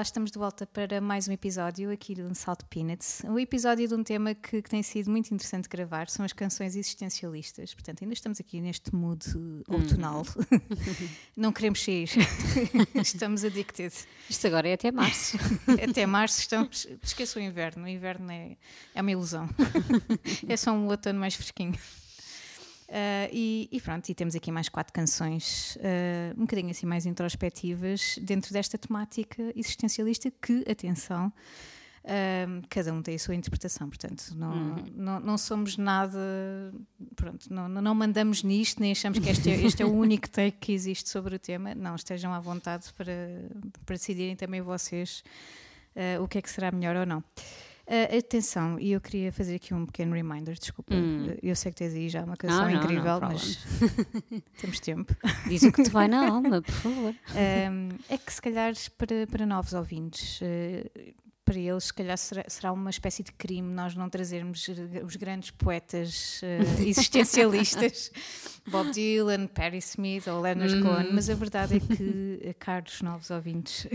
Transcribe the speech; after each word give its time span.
Olá, 0.00 0.04
estamos 0.04 0.30
de 0.30 0.38
volta 0.38 0.66
para 0.66 0.98
mais 0.98 1.28
um 1.28 1.32
episódio 1.32 1.92
aqui 1.92 2.14
do 2.14 2.34
Salt 2.34 2.60
Peanuts. 2.70 3.20
Um 3.22 3.38
episódio 3.38 3.86
de 3.86 3.94
um 3.94 4.02
tema 4.02 4.34
que, 4.34 4.62
que, 4.62 4.70
tem 4.70 4.82
sido 4.82 5.10
muito 5.10 5.30
interessante 5.30 5.68
gravar 5.68 6.08
são 6.08 6.24
as 6.24 6.32
canções 6.32 6.74
existencialistas. 6.74 7.74
Portanto, 7.74 8.00
ainda 8.00 8.14
estamos 8.14 8.40
aqui 8.40 8.62
neste 8.62 8.94
mood 8.94 9.22
outonal. 9.68 10.24
Hum. 10.50 11.08
Não 11.36 11.52
queremos 11.52 11.84
sair. 11.84 12.08
estamos 12.96 13.44
addicted. 13.44 13.92
Isto 14.30 14.46
agora 14.46 14.70
é 14.70 14.72
até 14.72 14.90
março. 14.90 15.36
até 15.86 16.06
março 16.06 16.40
estamos. 16.40 16.88
Esqueça 17.02 17.38
o 17.38 17.42
inverno. 17.42 17.84
O 17.84 17.86
inverno 17.88 18.32
é, 18.32 18.56
é 18.94 19.02
uma 19.02 19.10
ilusão. 19.10 19.50
é 20.48 20.56
só 20.56 20.72
um 20.72 20.86
outono 20.86 21.20
mais 21.20 21.34
fresquinho. 21.34 21.78
Uh, 22.90 23.30
e, 23.32 23.68
e, 23.70 23.80
pronto, 23.80 24.08
e 24.08 24.14
temos 24.16 24.34
aqui 24.34 24.50
mais 24.50 24.68
quatro 24.68 24.92
canções, 24.92 25.76
uh, 25.76 26.34
um 26.36 26.40
bocadinho 26.40 26.70
assim 26.70 26.86
mais 26.86 27.06
introspectivas, 27.06 28.18
dentro 28.20 28.52
desta 28.52 28.76
temática 28.76 29.40
existencialista, 29.54 30.28
que, 30.42 30.64
atenção, 30.68 31.32
uh, 32.02 32.66
cada 32.68 32.92
um 32.92 33.00
tem 33.00 33.14
a 33.14 33.18
sua 33.20 33.36
interpretação, 33.36 33.88
portanto, 33.88 34.34
não, 34.34 34.52
uhum. 34.52 34.84
não, 34.96 35.20
não, 35.20 35.38
somos 35.38 35.76
nada, 35.76 36.18
pronto, 37.14 37.46
não, 37.54 37.68
não 37.68 37.94
mandamos 37.94 38.42
nisto, 38.42 38.80
nem 38.80 38.90
achamos 38.90 39.20
que 39.20 39.28
este 39.28 39.50
é, 39.50 39.54
este 39.64 39.84
é 39.84 39.86
o 39.86 39.92
único 39.92 40.28
take 40.28 40.58
que 40.58 40.72
existe 40.72 41.10
sobre 41.10 41.36
o 41.36 41.38
tema, 41.38 41.76
não, 41.76 41.94
estejam 41.94 42.34
à 42.34 42.40
vontade 42.40 42.92
para, 42.94 43.14
para 43.86 43.94
decidirem 43.94 44.34
também 44.34 44.62
vocês 44.62 45.22
o 46.20 46.26
que 46.26 46.38
é 46.38 46.42
que 46.42 46.48
será 46.48 46.72
melhor 46.72 46.96
ou 46.96 47.04
não. 47.04 47.22
Uh, 47.90 48.18
atenção, 48.18 48.78
e 48.78 48.92
eu 48.92 49.00
queria 49.00 49.32
fazer 49.32 49.56
aqui 49.56 49.74
um 49.74 49.84
pequeno 49.84 50.14
reminder, 50.14 50.54
desculpa. 50.54 50.94
Hum. 50.94 51.34
Eu 51.42 51.56
sei 51.56 51.72
que 51.72 51.78
tens 51.78 51.92
aí 51.92 52.08
já 52.08 52.22
uma 52.22 52.36
canção 52.36 52.70
não, 52.70 52.70
incrível, 52.70 53.18
não, 53.18 53.30
mas 53.30 53.58
temos 54.60 54.78
tempo. 54.78 55.12
Diz 55.48 55.64
o 55.64 55.72
que 55.72 55.82
te 55.82 55.90
vai 55.90 56.06
na 56.06 56.28
alma, 56.28 56.62
por 56.62 56.72
favor. 56.72 57.14
Um, 57.70 57.88
é 58.08 58.16
que 58.18 58.32
se 58.32 58.40
calhar 58.40 58.74
para, 58.96 59.26
para 59.26 59.46
novos 59.46 59.72
ouvintes, 59.72 60.40
uh, 60.40 61.14
para 61.50 61.58
eles, 61.58 61.86
se 61.86 61.94
calhar 61.94 62.16
será, 62.16 62.72
uma 62.72 62.90
espécie 62.90 63.24
de 63.24 63.32
crime 63.32 63.74
nós 63.74 63.96
não 63.96 64.08
trazermos 64.08 64.68
os 65.04 65.16
grandes 65.16 65.50
poetas 65.50 66.40
uh, 66.42 66.78
existencialistas, 66.86 68.12
Bob 68.68 68.92
Dylan, 68.92 69.48
Patti 69.48 69.78
Smith 69.78 70.28
ou 70.28 70.40
Leonard 70.40 70.76
uhum. 70.76 70.82
Cohen, 70.82 71.08
mas 71.12 71.28
a 71.28 71.34
verdade 71.34 71.78
é 71.78 71.80
que, 71.80 72.38
eh, 72.40 72.52
caros 72.52 73.02
novos 73.02 73.30
ouvintes, 73.30 73.86
uh, 73.86 73.90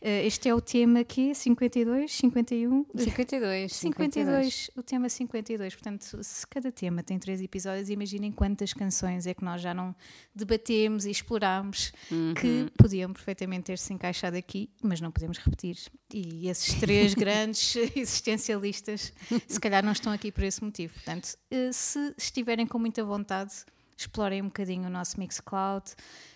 este 0.00 0.48
é 0.48 0.54
o 0.54 0.60
tema 0.60 1.00
aqui, 1.00 1.34
52, 1.34 2.10
51? 2.10 2.86
52, 2.96 3.72
52. 3.72 3.72
52. 3.74 4.70
O 4.74 4.82
tema 4.82 5.08
52. 5.10 5.74
Portanto, 5.74 6.18
se 6.22 6.46
cada 6.46 6.72
tema 6.72 7.02
tem 7.02 7.18
três 7.18 7.42
episódios, 7.42 7.90
imaginem 7.90 8.32
quantas 8.32 8.72
canções 8.72 9.26
é 9.26 9.34
que 9.34 9.44
nós 9.44 9.60
já 9.60 9.74
não 9.74 9.94
debatemos 10.34 11.04
e 11.04 11.10
explorámos 11.10 11.92
uhum. 12.10 12.32
que 12.32 12.72
podiam 12.78 13.12
perfeitamente 13.12 13.64
ter 13.64 13.76
se 13.76 13.92
encaixado 13.92 14.38
aqui, 14.38 14.70
mas 14.82 14.98
não 14.98 15.10
podemos 15.10 15.36
repetir. 15.36 15.76
E 16.10 16.48
esses 16.54 16.74
três 16.74 17.12
grandes 17.14 17.76
existencialistas, 17.96 19.12
se 19.46 19.60
calhar 19.60 19.84
não 19.84 19.92
estão 19.92 20.12
aqui 20.12 20.30
por 20.30 20.44
esse 20.44 20.62
motivo. 20.62 20.94
Portanto, 20.94 21.36
eh, 21.50 21.72
se 21.72 22.14
estiverem 22.16 22.66
com 22.66 22.78
muita 22.78 23.04
vontade, 23.04 23.52
explorem 23.96 24.40
um 24.40 24.46
bocadinho 24.46 24.86
o 24.86 24.90
nosso 24.90 25.18
Mixcloud 25.18 25.84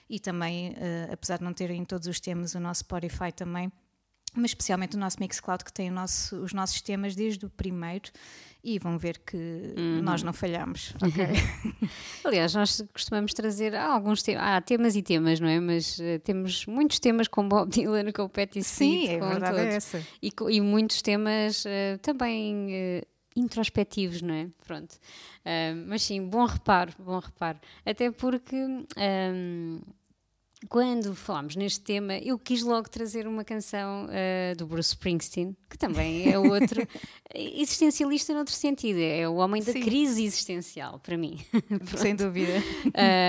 e 0.09 0.19
também, 0.19 0.71
uh, 0.71 1.13
apesar 1.13 1.39
de 1.39 1.45
não 1.45 1.53
terem 1.53 1.85
todos 1.85 2.07
os 2.07 2.19
temas, 2.19 2.55
o 2.55 2.61
nosso 2.61 2.81
Spotify 2.81 3.31
também, 3.35 3.71
mas 4.35 4.51
especialmente 4.51 4.97
o 4.97 4.99
nosso 4.99 5.19
Mixcloud 5.21 5.65
que 5.65 5.73
tem 5.73 5.91
nosso, 5.91 6.37
os 6.37 6.53
nossos 6.53 6.81
temas 6.81 7.15
desde 7.15 7.47
o 7.47 7.51
primeiro 7.51 8.11
e 8.63 8.79
vão 8.79 8.99
ver 8.99 9.19
que 9.19 9.37
uhum. 9.37 10.03
nós 10.03 10.23
não 10.23 10.33
falhamos. 10.33 10.95
Okay? 11.09 11.27
Aliás, 12.23 12.55
nós 12.55 12.85
costumamos 12.93 13.33
trazer 13.33 13.75
alguns 13.75 14.23
temas, 14.23 14.43
há 14.43 14.61
temas 14.61 14.95
e 14.95 15.03
temas, 15.03 15.41
não 15.41 15.49
é? 15.49 15.59
Mas 15.59 15.99
uh, 15.99 16.19
temos 16.23 16.67
muitos 16.67 16.99
temas 16.99 17.27
com 17.29 17.49
Bob 17.49 17.71
Dylan, 17.71 18.13
com 18.13 18.23
o 18.23 18.29
Patti 18.29 18.59
Smith, 18.59 19.07
Sim, 19.07 19.09
é 19.09 19.19
com 19.19 19.29
verdade 19.29 19.57
é 19.57 19.61
todos. 19.61 19.73
É 19.73 19.77
essa. 19.77 20.07
E, 20.23 20.31
e 20.51 20.61
muitos 20.61 21.01
temas 21.01 21.65
uh, 21.65 21.99
também 22.03 22.67
uh, 22.67 23.07
introspectivos, 23.35 24.21
não 24.21 24.35
é? 24.35 24.49
Pronto. 24.67 24.97
mas 25.87 26.03
sim, 26.03 26.23
bom 26.29 26.45
reparo, 26.45 26.93
bom 26.99 27.19
reparo. 27.19 27.59
Até 27.87 28.11
porque. 28.11 28.57
Um, 28.57 29.81
quando 30.67 31.15
falámos 31.15 31.55
neste 31.55 31.81
tema, 31.81 32.17
eu 32.19 32.39
quis 32.39 32.63
logo 32.63 32.89
trazer 32.89 33.29
uma 33.29 33.45
canção 33.45 34.07
uh, 34.07 34.57
do 34.57 34.67
Bruce 34.67 34.91
Springsteen, 34.91 35.57
que 35.71 35.79
também 35.79 36.33
é 36.33 36.37
outro 36.39 36.87
existencialista 37.35 38.35
noutro 38.35 38.55
sentido, 38.55 38.99
é 38.99 39.29
o 39.29 39.35
homem 39.37 39.63
da 39.63 39.73
Sim. 39.73 39.83
crise 39.83 40.25
existencial, 40.25 40.99
para 40.99 41.17
mim. 41.17 41.39
Sem 41.97 42.17
dúvida. 42.17 42.55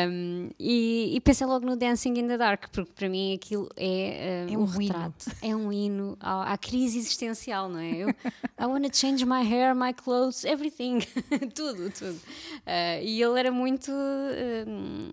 Um, 0.10 0.50
e, 0.58 1.16
e, 1.16 1.22
pensei 1.22 1.46
logo 1.46 1.66
no 1.66 1.76
Dancing 1.76 2.18
in 2.18 2.28
the 2.28 2.38
Dark, 2.38 2.70
porque 2.72 2.92
para 2.94 3.10
mim 3.10 3.36
aquilo 3.36 3.70
é, 3.76 4.46
uh, 4.48 4.54
é 4.54 4.58
um, 4.58 4.62
um 4.62 4.66
retrato, 4.66 5.30
hino. 5.30 5.38
é 5.42 5.56
um 5.56 5.72
hino 5.72 6.18
à, 6.20 6.54
à, 6.54 6.58
crise 6.58 6.98
existencial, 6.98 7.70
não 7.70 7.80
é? 7.80 7.92
Eu, 7.92 8.10
I 8.10 8.66
want 8.66 8.86
to 8.90 8.98
change 8.98 9.24
my 9.26 9.44
hair, 9.44 9.76
my 9.76 9.94
clothes, 9.94 10.46
everything, 10.46 11.00
tudo, 11.54 11.92
tudo. 11.92 12.16
Uh, 12.16 13.04
e 13.04 13.22
ele 13.22 13.40
era 13.40 13.52
muito, 13.52 13.92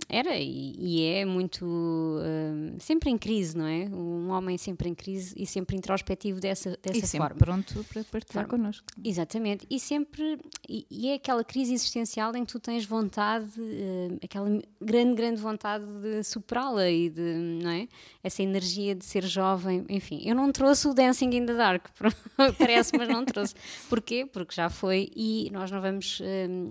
era 0.08 0.36
e, 0.38 0.74
e 0.78 1.04
é 1.04 1.24
muito 1.24 2.05
uh, 2.18 2.76
sempre 2.80 3.10
em 3.10 3.18
crise, 3.18 3.56
não 3.56 3.66
é? 3.66 3.84
Um 3.86 4.30
homem 4.30 4.56
sempre 4.56 4.88
em 4.88 4.94
crise 4.94 5.34
e 5.36 5.46
sempre 5.46 5.76
introspectivo 5.76 6.40
dessa, 6.40 6.78
dessa 6.82 7.16
e 7.16 7.18
forma. 7.18 7.36
pronto 7.36 7.84
para 7.92 8.04
partilhar 8.04 8.46
connosco. 8.46 8.86
Exatamente. 9.04 9.66
E 9.68 9.78
sempre, 9.78 10.38
e, 10.68 10.86
e, 10.90 11.08
é 11.08 11.14
aquela 11.14 11.44
crise 11.44 11.74
existencial 11.74 12.34
em 12.36 12.44
que 12.44 12.52
tu 12.52 12.60
tens 12.60 12.84
vontade, 12.84 13.60
uh, 13.60 14.18
aquela 14.22 14.60
grande, 14.80 15.14
grande 15.14 15.40
vontade 15.40 15.84
de 16.00 16.22
superá-la 16.24 16.88
e 16.88 17.10
de, 17.10 17.20
não 17.62 17.70
é? 17.70 17.88
Essa 18.22 18.42
energia 18.42 18.94
de 18.94 19.04
ser 19.04 19.24
jovem, 19.24 19.84
enfim. 19.88 20.22
Eu 20.24 20.34
não 20.34 20.50
trouxe 20.52 20.88
o 20.88 20.94
Dancing 20.94 21.30
in 21.34 21.46
the 21.46 21.54
Dark, 21.54 21.86
parece, 22.58 22.96
mas 22.96 23.08
não 23.08 23.24
trouxe. 23.24 23.54
Porquê? 23.88 24.26
Porque 24.26 24.54
já 24.54 24.68
foi 24.68 25.10
e 25.14 25.50
nós 25.52 25.70
não 25.70 25.80
vamos 25.80 26.20
uh, 26.20 26.24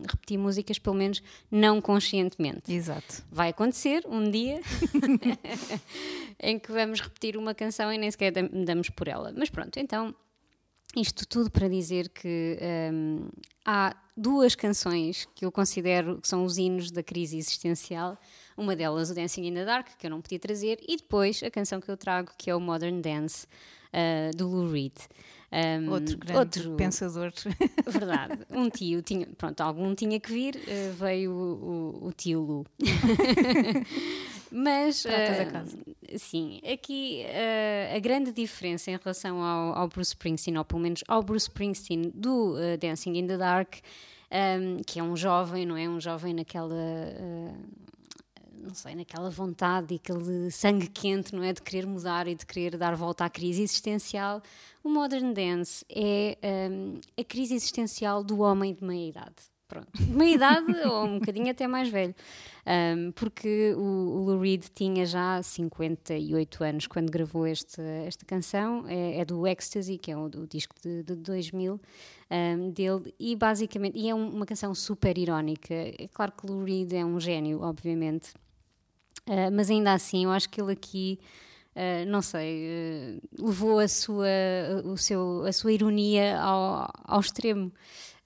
repetir 0.09 0.37
músicas, 0.37 0.79
pelo 0.79 0.95
menos 0.95 1.21
não 1.51 1.81
conscientemente. 1.81 2.71
Exato. 2.71 3.23
Vai 3.31 3.49
acontecer 3.49 4.03
um 4.07 4.29
dia 4.29 4.59
em 6.39 6.59
que 6.59 6.71
vamos 6.71 7.01
repetir 7.01 7.37
uma 7.37 7.53
canção 7.53 7.91
e 7.91 7.97
nem 7.97 8.09
sequer 8.11 8.31
damos 8.31 8.89
por 8.89 9.07
ela. 9.07 9.33
Mas 9.35 9.49
pronto, 9.49 9.77
então 9.79 10.13
isto 10.95 11.27
tudo 11.27 11.51
para 11.51 11.67
dizer 11.67 12.09
que 12.09 12.57
um, 12.91 13.27
há 13.65 13.95
duas 14.15 14.55
canções 14.55 15.27
que 15.35 15.45
eu 15.45 15.51
considero 15.51 16.21
que 16.21 16.27
são 16.27 16.45
os 16.45 16.57
hinos 16.57 16.89
da 16.89 17.03
crise 17.03 17.37
existencial. 17.37 18.17
Uma 18.55 18.75
delas, 18.75 19.09
o 19.09 19.13
Dancing 19.13 19.45
in 19.45 19.53
the 19.53 19.65
Dark, 19.65 19.89
que 19.97 20.07
eu 20.07 20.09
não 20.09 20.21
podia 20.21 20.39
trazer, 20.39 20.79
e 20.87 20.95
depois 20.95 21.43
a 21.43 21.51
canção 21.51 21.81
que 21.81 21.89
eu 21.89 21.97
trago, 21.97 22.31
que 22.37 22.49
é 22.49 22.55
o 22.55 22.59
Modern 22.61 23.01
Dance, 23.01 23.45
uh, 23.91 24.35
do 24.35 24.47
Lou 24.47 24.71
Reed. 24.71 24.95
Um, 25.51 25.91
outro 25.91 26.17
grande 26.17 26.39
outro, 26.39 26.75
pensador. 26.75 27.31
Verdade. 27.87 28.39
Um 28.49 28.69
tio 28.69 29.01
tinha, 29.01 29.27
pronto, 29.37 29.61
algum 29.61 29.93
tinha 29.93 30.19
que 30.19 30.31
vir, 30.31 30.55
uh, 30.55 30.93
veio 30.93 31.31
o, 31.31 32.03
o, 32.03 32.07
o 32.07 32.13
tio 32.13 32.41
Lu. 32.41 32.65
Mas, 34.51 35.05
uh, 35.05 36.17
sim, 36.17 36.61
aqui 36.71 37.23
uh, 37.25 37.95
a 37.95 37.99
grande 37.99 38.31
diferença 38.31 38.91
em 38.91 38.97
relação 38.97 39.41
ao, 39.41 39.77
ao, 39.77 39.87
Bruce 39.87 40.09
Springsteen, 40.09 40.57
ou 40.57 40.65
pelo 40.65 40.81
menos 40.81 41.03
ao 41.07 41.21
Bruce 41.23 41.47
Springsteen 41.47 42.11
do 42.13 42.53
uh, 42.53 42.77
Dancing 42.79 43.17
in 43.17 43.27
the 43.27 43.37
Dark, 43.37 43.75
um, 44.31 44.77
que 44.85 44.99
é 44.99 45.03
um 45.03 45.15
jovem, 45.15 45.65
não 45.65 45.77
é? 45.77 45.89
Um 45.89 45.99
jovem 45.99 46.33
naquela 46.33 46.75
não 48.65 48.73
sei, 48.73 48.95
naquela 48.95 49.29
vontade 49.29 49.93
e 49.93 49.97
aquele 49.97 50.49
sangue 50.49 50.87
quente, 50.87 51.35
não 51.35 51.43
é? 51.43 51.53
De 51.53 51.61
querer 51.61 51.85
mudar 51.85 52.27
e 52.27 52.35
de 52.35 52.45
querer 52.45 52.77
dar 52.77 52.95
volta 52.95 53.23
à 53.23 53.29
crise 53.29 53.61
existencial. 53.61 54.41
O 54.83 54.89
Modern 54.89 55.33
Dance 55.33 55.85
é 55.89 56.37
um, 56.71 56.99
a 57.17 57.23
crise 57.23 57.53
existencial 57.53 58.23
do 58.23 58.39
homem 58.39 58.73
de 58.73 58.83
meia 58.83 59.09
idade. 59.09 59.54
Pronto, 59.67 59.89
meia 60.09 60.35
idade 60.35 60.71
ou 60.85 61.05
um 61.05 61.19
bocadinho 61.19 61.49
até 61.49 61.67
mais 61.67 61.89
velho. 61.89 62.13
Um, 62.67 63.11
porque 63.11 63.73
o, 63.77 63.79
o 63.79 64.25
Lou 64.25 64.39
Reed 64.39 64.65
tinha 64.73 65.05
já 65.05 65.41
58 65.41 66.63
anos 66.63 66.87
quando 66.87 67.11
gravou 67.11 67.45
este, 67.45 67.79
esta 68.05 68.25
canção, 68.25 68.85
é, 68.87 69.19
é, 69.19 69.25
do 69.25 69.45
Ecstasy, 69.45 69.99
que 69.99 70.11
é 70.11 70.17
o, 70.17 70.25
o 70.25 70.47
disco 70.47 70.75
de, 70.81 71.03
de 71.03 71.15
2000 71.15 71.79
um, 72.31 72.71
dele, 72.71 73.13
e 73.19 73.35
basicamente, 73.35 73.97
e 73.97 74.09
é 74.09 74.15
um, 74.15 74.29
uma 74.29 74.45
canção 74.45 74.73
super 74.73 75.17
irónica. 75.17 75.73
É 75.73 76.07
claro 76.11 76.31
que 76.31 76.47
Lou 76.47 76.63
Reed 76.63 76.93
é 76.93 77.05
um 77.05 77.19
gênio, 77.19 77.61
obviamente, 77.61 78.33
uh, 79.27 79.51
mas 79.51 79.69
ainda 79.69 79.93
assim, 79.93 80.25
eu 80.25 80.31
acho 80.31 80.49
que 80.49 80.61
ele 80.61 80.73
aqui. 80.73 81.19
Uh, 81.75 82.09
não 82.09 82.21
sei, 82.21 83.19
uh, 83.37 83.45
levou 83.45 83.79
a 83.79 83.87
sua, 83.87 84.25
o 84.85 84.95
seu, 84.95 85.43
a 85.45 85.51
sua 85.51 85.73
ironia 85.73 86.39
ao, 86.39 86.89
ao 87.03 87.19
extremo. 87.19 87.71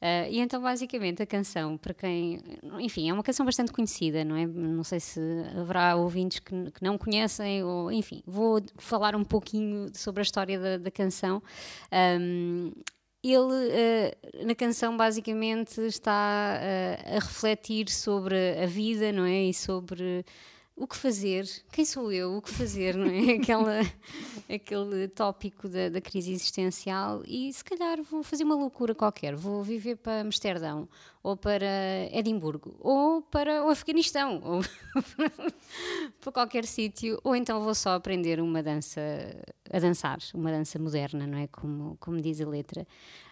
Uh, 0.01 0.31
e 0.31 0.40
então, 0.40 0.62
basicamente, 0.62 1.22
a 1.22 1.25
canção, 1.25 1.78
para 1.78 1.94
quem. 1.94 2.40
Enfim, 2.80 3.10
é 3.10 3.13
uma 3.13 3.22
canção 3.22 3.46
bastante 3.46 3.72
conhecida, 3.74 4.24
não 4.24 4.36
é? 4.38 4.48
Não 4.48 4.84
sei 4.84 5.00
se 5.00 5.19
haverá 5.60 5.96
ouvintes 5.98 6.40
que, 6.40 6.72
que 6.72 6.81
não 6.81 6.98
conhecem, 6.98 7.63
ou. 7.63 7.92
Enfim, 7.92 8.24
vou 8.25 8.62
falar 8.78 9.13
um 9.13 9.25
pouquinho 9.25 9.92
sobre 9.94 10.22
a 10.22 10.24
história 10.24 10.57
da, 10.57 10.78
da 10.78 10.92
canção. 10.92 11.44
Um, 11.92 12.72
ele, 13.22 13.36
uh, 13.44 14.48
na 14.48 14.56
canção, 14.56 14.96
basicamente 14.96 15.81
está 15.81 16.57
uh, 16.62 17.18
a 17.18 17.19
refletir 17.19 17.90
sobre 17.90 18.38
a 18.63 18.66
vida, 18.66 19.12
não 19.12 19.25
é? 19.25 19.44
E 19.44 19.54
sobre 19.54 20.24
o 20.80 20.88
que 20.88 20.96
fazer, 20.96 21.46
quem 21.74 21.84
sou 21.84 22.10
eu, 22.10 22.38
o 22.38 22.42
que 22.42 22.50
fazer, 22.50 22.96
não 22.96 23.06
é? 23.06 23.36
Aquela, 23.36 23.81
aquele 24.50 25.08
tópico 25.10 25.68
da, 25.68 25.90
da, 25.90 26.00
crise 26.00 26.31
existencial 26.31 27.22
e 27.28 27.52
se 27.52 27.64
calhar 27.64 28.02
vou 28.02 28.24
fazer 28.24 28.46
uma 28.46 28.56
loucura 28.56 28.96
qualquer, 28.96 29.36
vou 29.36 29.62
viver 29.62 29.98
para 29.98 30.22
Amsterdão 30.22 30.88
ou 31.22 31.36
para 31.36 31.66
Edimburgo 32.14 32.78
ou 32.80 33.22
para 33.22 33.66
o 33.66 33.70
Afeganistão 33.70 34.42
ou 34.46 34.62
para 36.22 36.31
qualquer 36.31 36.66
sítio 36.66 37.20
ou 37.25 37.36
então 37.36 37.62
vou 37.62 37.75
só 37.75 37.96
aprender 37.96 38.40
uma 38.40 38.64
dança 38.64 39.02
a 39.71 39.80
dançar, 39.80 40.18
uma 40.33 40.51
dança 40.51 40.80
moderna, 40.80 41.27
não 41.27 41.38
é? 41.38 41.48
Como, 41.48 41.98
como 42.00 42.21
diz 42.21 42.42
a 42.42 42.48
letra. 42.48 42.81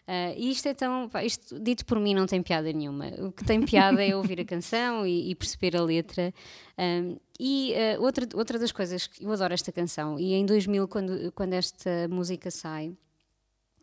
Uh, 0.07 0.34
e 0.38 0.51
isto 0.51 0.68
é 0.68 0.74
tão. 0.74 1.10
Pá, 1.10 1.24
isto, 1.24 1.60
dito 1.60 1.86
por 1.86 2.00
mim, 2.00 2.13
não 2.13 2.25
tem 2.25 2.42
piada 2.42 2.72
nenhuma. 2.72 3.07
O 3.19 3.31
que 3.31 3.44
tem 3.44 3.62
piada 3.62 4.04
é 4.04 4.16
ouvir 4.16 4.39
a 4.39 4.45
canção 4.45 5.06
e, 5.06 5.31
e 5.31 5.36
perceber 5.36 5.75
a 5.75 5.84
letra. 5.84 6.34
Um, 6.78 7.18
e 7.39 7.74
uh, 7.74 8.01
outra, 8.01 8.25
outra 8.36 8.57
das 8.57 8.72
coisas 8.72 9.07
que 9.07 9.24
eu 9.25 9.31
adoro 9.31 9.54
esta 9.54 9.72
canção, 9.72 10.18
e 10.18 10.34
em 10.34 10.45
2000, 10.45 10.88
quando, 10.88 11.31
quando 11.34 11.54
esta 11.54 12.07
música 12.10 12.50
sai, 12.50 12.95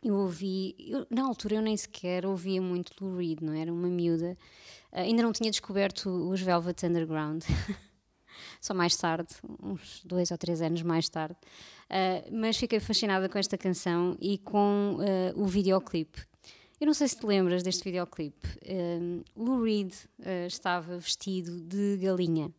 eu 0.03 0.15
ouvi. 0.17 0.75
Eu, 0.79 1.07
na 1.11 1.25
altura 1.25 1.57
eu 1.57 1.63
nem 1.63 1.77
sequer 1.77 2.25
ouvia 2.25 2.63
muito 2.63 2.93
Lou 3.01 3.17
Reed, 3.17 3.41
não 3.43 3.53
é? 3.53 3.61
era? 3.61 3.73
Uma 3.73 3.89
miúda. 3.89 4.37
Uh, 4.93 5.01
ainda 5.01 5.23
não 5.23 5.33
tinha 5.33 5.51
descoberto 5.51 6.09
os 6.31 6.41
Velvet 6.41 6.87
Underground. 6.87 7.43
Só 8.61 8.75
mais 8.75 8.97
tarde, 8.97 9.35
uns 9.63 10.03
dois 10.05 10.31
ou 10.31 10.39
três 10.39 10.61
anos 10.63 10.83
mais 10.83 11.09
tarde. 11.09 11.37
Uh, 11.91 12.35
mas 12.35 12.57
fiquei 12.57 12.81
fascinada 12.81 13.29
com 13.29 13.39
esta 13.39 13.59
canção 13.59 14.17
e 14.21 14.39
com 14.39 14.97
uh, 14.99 15.43
o 15.43 15.47
videoclipe. 15.47 16.23
Eu 16.81 16.87
não 16.87 16.95
sei 16.95 17.09
se 17.09 17.17
te 17.17 17.27
lembras 17.27 17.63
deste 17.63 17.85
videoclipe. 17.85 18.47
Uh, 18.63 19.25
Lou 19.37 19.63
Reed 19.63 19.93
uh, 19.93 20.47
estava 20.47 20.99
vestido 20.99 21.61
de 21.61 21.99
galinha. 21.99 22.53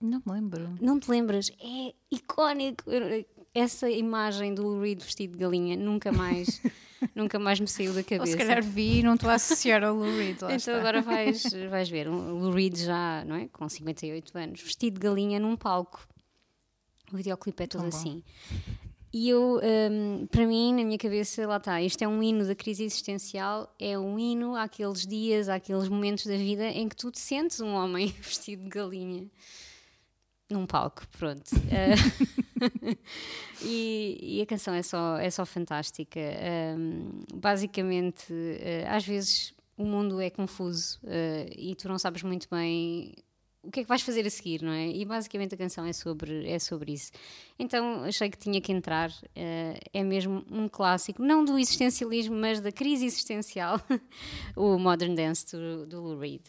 Não 0.00 0.22
me 0.24 0.32
lembro. 0.32 0.78
Não 0.80 1.00
te 1.00 1.10
lembras? 1.10 1.50
É 1.60 1.92
icónico. 2.10 2.84
Essa 3.58 3.90
imagem 3.90 4.54
do 4.54 4.62
Lou 4.62 4.80
Reed 4.80 5.02
vestido 5.02 5.32
de 5.32 5.38
galinha 5.38 5.76
nunca 5.76 6.12
mais, 6.12 6.62
nunca 7.14 7.38
mais 7.38 7.58
me 7.58 7.66
saiu 7.66 7.92
da 7.92 8.02
cabeça. 8.02 8.22
Ou 8.22 8.26
se 8.26 8.36
calhar 8.36 8.62
vi 8.62 9.00
e 9.00 9.02
não 9.02 9.14
estou 9.14 9.28
a 9.28 9.34
associar 9.34 9.82
ao 9.82 9.94
Lou 9.94 10.16
Reed. 10.16 10.36
então 10.36 10.50
está. 10.50 10.78
agora 10.78 11.02
vais, 11.02 11.42
vais 11.68 11.88
ver. 11.88 12.08
O 12.08 12.38
Lou 12.38 12.52
Reed 12.52 12.76
já, 12.76 13.24
não 13.24 13.34
é? 13.34 13.48
Com 13.48 13.68
58 13.68 14.38
anos, 14.38 14.60
vestido 14.60 14.94
de 14.94 15.00
galinha 15.00 15.40
num 15.40 15.56
palco. 15.56 16.06
O 17.12 17.16
videoclipe 17.16 17.64
é 17.64 17.66
todo 17.66 17.80
Tão 17.80 17.88
assim. 17.88 18.22
E 19.12 19.30
eu, 19.30 19.58
um, 19.90 20.26
para 20.26 20.46
mim, 20.46 20.74
na 20.74 20.84
minha 20.84 20.98
cabeça, 20.98 21.46
lá 21.46 21.56
está, 21.56 21.80
isto 21.80 22.02
é 22.02 22.06
um 22.06 22.22
hino 22.22 22.46
da 22.46 22.54
crise 22.54 22.84
existencial, 22.84 23.74
é 23.80 23.98
um 23.98 24.18
hino 24.18 24.54
àqueles 24.54 25.06
dias, 25.06 25.48
àqueles 25.48 25.88
momentos 25.88 26.26
da 26.26 26.36
vida 26.36 26.66
em 26.66 26.86
que 26.88 26.94
tu 26.94 27.10
te 27.10 27.18
sentes 27.18 27.58
um 27.60 27.72
homem 27.72 28.08
vestido 28.20 28.64
de 28.64 28.68
galinha 28.68 29.26
num 30.50 30.66
palco, 30.66 31.06
pronto. 31.18 31.50
uh, 31.54 32.38
e, 33.62 34.18
e, 34.38 34.42
a 34.42 34.46
canção 34.46 34.74
é 34.74 34.82
só, 34.82 35.18
é 35.18 35.30
só 35.30 35.44
fantástica. 35.46 36.20
Um, 36.76 37.22
basicamente, 37.34 38.32
uh, 38.32 38.88
às 38.88 39.06
vezes 39.06 39.54
o 39.76 39.84
mundo 39.84 40.20
é 40.20 40.30
confuso 40.30 40.98
uh, 41.04 41.50
e 41.56 41.74
tu 41.76 41.88
não 41.88 41.98
sabes 41.98 42.22
muito 42.22 42.48
bem 42.50 43.14
o 43.62 43.70
que 43.70 43.80
é 43.80 43.82
que 43.82 43.88
vais 43.88 44.02
fazer 44.02 44.26
a 44.26 44.30
seguir, 44.30 44.62
não 44.62 44.72
é? 44.72 44.88
E 44.88 45.04
basicamente 45.04 45.54
a 45.54 45.58
canção 45.58 45.84
é 45.84 45.92
sobre, 45.92 46.48
é 46.48 46.58
sobre 46.58 46.92
isso. 46.92 47.10
Então 47.58 48.04
achei 48.04 48.30
que 48.30 48.38
tinha 48.38 48.60
que 48.60 48.72
entrar. 48.72 49.10
Uh, 49.10 49.78
é 49.92 50.02
mesmo 50.02 50.44
um 50.50 50.68
clássico, 50.68 51.22
não 51.22 51.44
do 51.44 51.58
existencialismo, 51.58 52.36
mas 52.36 52.60
da 52.60 52.72
crise 52.72 53.04
existencial, 53.04 53.80
o 54.56 54.78
Modern 54.78 55.14
Dance 55.14 55.54
do, 55.54 55.86
do 55.86 56.00
Lou 56.00 56.18
Reed. 56.18 56.42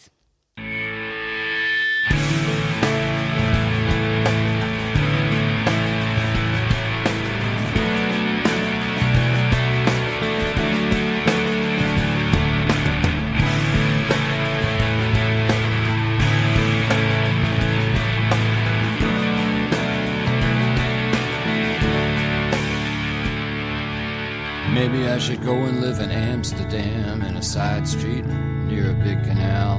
Maybe 24.79 25.09
I 25.09 25.17
should 25.17 25.43
go 25.43 25.55
and 25.65 25.81
live 25.81 25.99
in 25.99 26.09
Amsterdam 26.09 27.21
in 27.23 27.35
a 27.35 27.43
side 27.43 27.85
street 27.85 28.25
near 28.25 28.91
a 28.91 28.93
big 28.93 29.21
canal. 29.25 29.75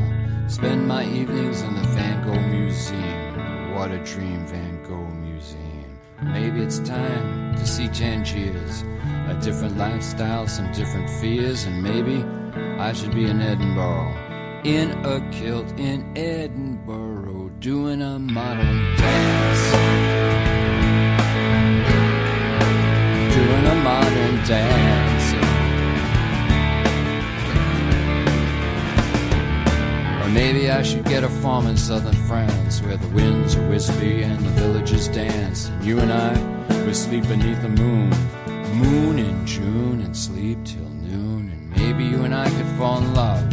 Spend 0.47 0.87
my 0.87 1.07
evenings 1.07 1.63
in 1.63 1.75
the 1.75 1.89
Van 1.95 2.23
Gogh 2.23 2.39
Museum. 2.39 3.75
What 3.75 3.93
a 3.93 3.99
dream, 4.05 4.47
Van 4.47 4.83
Gogh 4.83 5.15
Museum. 5.27 5.99
Maybe 6.21 6.61
it's 6.61 6.81
time 6.81 7.55
to 7.55 7.67
see 7.67 7.89
Tangiers. 7.89 8.85
A 9.29 9.41
different 9.41 9.79
lifestyle, 9.79 10.47
some 10.47 10.71
different 10.73 11.09
fears, 11.19 11.65
and 11.65 11.83
maybe 11.83 12.23
I 12.79 12.93
should 12.93 13.15
be 13.15 13.25
in 13.25 13.41
Edinburgh. 13.41 14.15
In 14.65 14.91
a 15.07 15.27
kilt 15.31 15.71
in 15.81 16.15
Edinburgh, 16.15 17.53
doing 17.59 18.03
a 18.03 18.19
modern 18.19 18.97
dance. 18.97 20.30
Doing 23.61 23.73
a 23.73 23.83
modern 23.83 24.37
dance. 24.47 25.35
Or 30.23 30.29
maybe 30.31 30.71
I 30.71 30.83
should 30.83 31.05
get 31.05 31.25
a 31.25 31.29
farm 31.29 31.67
in 31.67 31.77
southern 31.77 32.15
France 32.27 32.83
where 32.83 32.97
the 32.97 33.09
winds 33.09 33.57
are 33.57 33.69
wispy 33.69 34.23
and 34.23 34.39
the 34.39 34.51
villagers 34.51 35.09
dance. 35.09 35.69
And 35.69 35.85
you 35.85 35.99
and 35.99 36.13
I, 36.13 36.85
we 36.85 36.95
sleep 36.95 37.27
beneath 37.29 37.61
the 37.63 37.69
moon, 37.69 38.11
moon 38.77 39.19
in 39.19 39.47
June, 39.47 40.01
and 40.01 40.17
sleep 40.17 40.59
till 40.65 40.89
noon. 40.89 41.51
And 41.51 41.71
maybe 41.71 42.05
you 42.05 42.25
and 42.25 42.35
I 42.35 42.49
could 42.49 42.79
fall 42.79 42.99
in 42.99 43.15
love, 43.15 43.45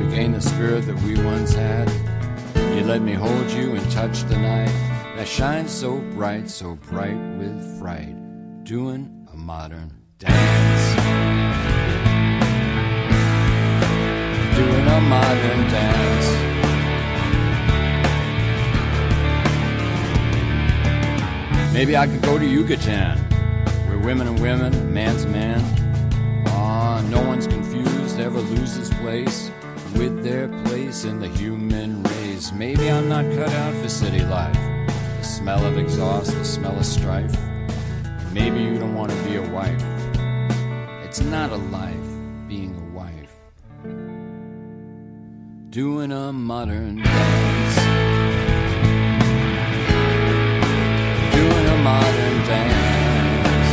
regain 0.00 0.32
the 0.32 0.40
spirit 0.40 0.86
that 0.86 1.00
we 1.02 1.20
once 1.22 1.54
had. 1.54 1.90
You 2.76 2.84
let 2.84 3.02
me 3.02 3.14
hold 3.14 3.50
you 3.50 3.74
and 3.74 3.90
touch 3.90 4.22
the 4.24 4.38
night 4.38 4.72
that 5.16 5.26
shines 5.26 5.72
so 5.72 5.98
bright, 6.14 6.48
so 6.48 6.76
bright 6.76 7.16
with 7.38 7.80
fright 7.80 8.17
doing 8.68 9.26
a 9.32 9.36
modern 9.38 9.90
dance. 10.18 10.94
Doing 14.56 14.86
a 14.86 15.00
modern 15.00 15.60
dance. 15.70 16.28
Maybe 21.72 21.96
I 21.96 22.06
could 22.06 22.20
go 22.20 22.38
to 22.38 22.44
Yucatan, 22.44 23.16
where 23.88 23.96
women 24.00 24.28
and 24.28 24.38
women, 24.38 24.92
man's 24.92 25.24
man. 25.24 25.62
Ah, 26.48 27.02
no 27.08 27.22
one's 27.26 27.46
confused, 27.46 28.20
ever 28.20 28.38
loses 28.38 28.90
place 29.00 29.50
with 29.94 30.22
their 30.22 30.46
place 30.64 31.04
in 31.04 31.20
the 31.20 31.28
human 31.28 32.02
race. 32.02 32.52
Maybe 32.52 32.90
I'm 32.90 33.08
not 33.08 33.24
cut 33.34 33.50
out 33.50 33.74
for 33.82 33.88
city 33.88 34.22
life. 34.24 34.52
The 35.16 35.24
smell 35.24 35.64
of 35.64 35.78
exhaust, 35.78 36.32
the 36.32 36.44
smell 36.44 36.76
of 36.78 36.84
strife. 36.84 37.47
Maybe 38.32 38.60
you 38.60 38.78
don't 38.78 38.94
want 38.94 39.10
to 39.10 39.16
be 39.24 39.36
a 39.36 39.42
wife. 39.50 39.82
It's 41.02 41.20
not 41.20 41.50
a 41.50 41.56
life 41.56 41.96
being 42.46 42.74
a 42.76 42.84
wife. 42.94 43.32
Doing 45.70 46.12
a 46.12 46.30
modern 46.32 46.96
dance. 46.96 47.76
Doing 51.34 51.66
a 51.66 51.78
modern 51.82 52.36
dance. 52.52 53.70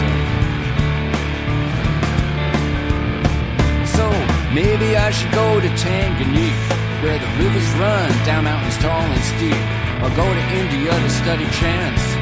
So 3.92 4.10
maybe 4.54 4.96
I 4.96 5.12
should 5.12 5.34
go 5.34 5.60
to 5.60 5.68
Tanganyika, 5.68 7.04
where 7.04 7.20
the 7.20 7.28
rivers 7.44 7.70
run 7.74 8.10
down 8.26 8.46
mountains 8.46 8.78
tall 8.78 9.02
and 9.02 9.24
steep, 9.36 9.62
or 10.02 10.10
go 10.16 10.34
to 10.34 10.42
India 10.56 10.92
to 10.92 11.10
study 11.10 11.46
chants 11.60 12.14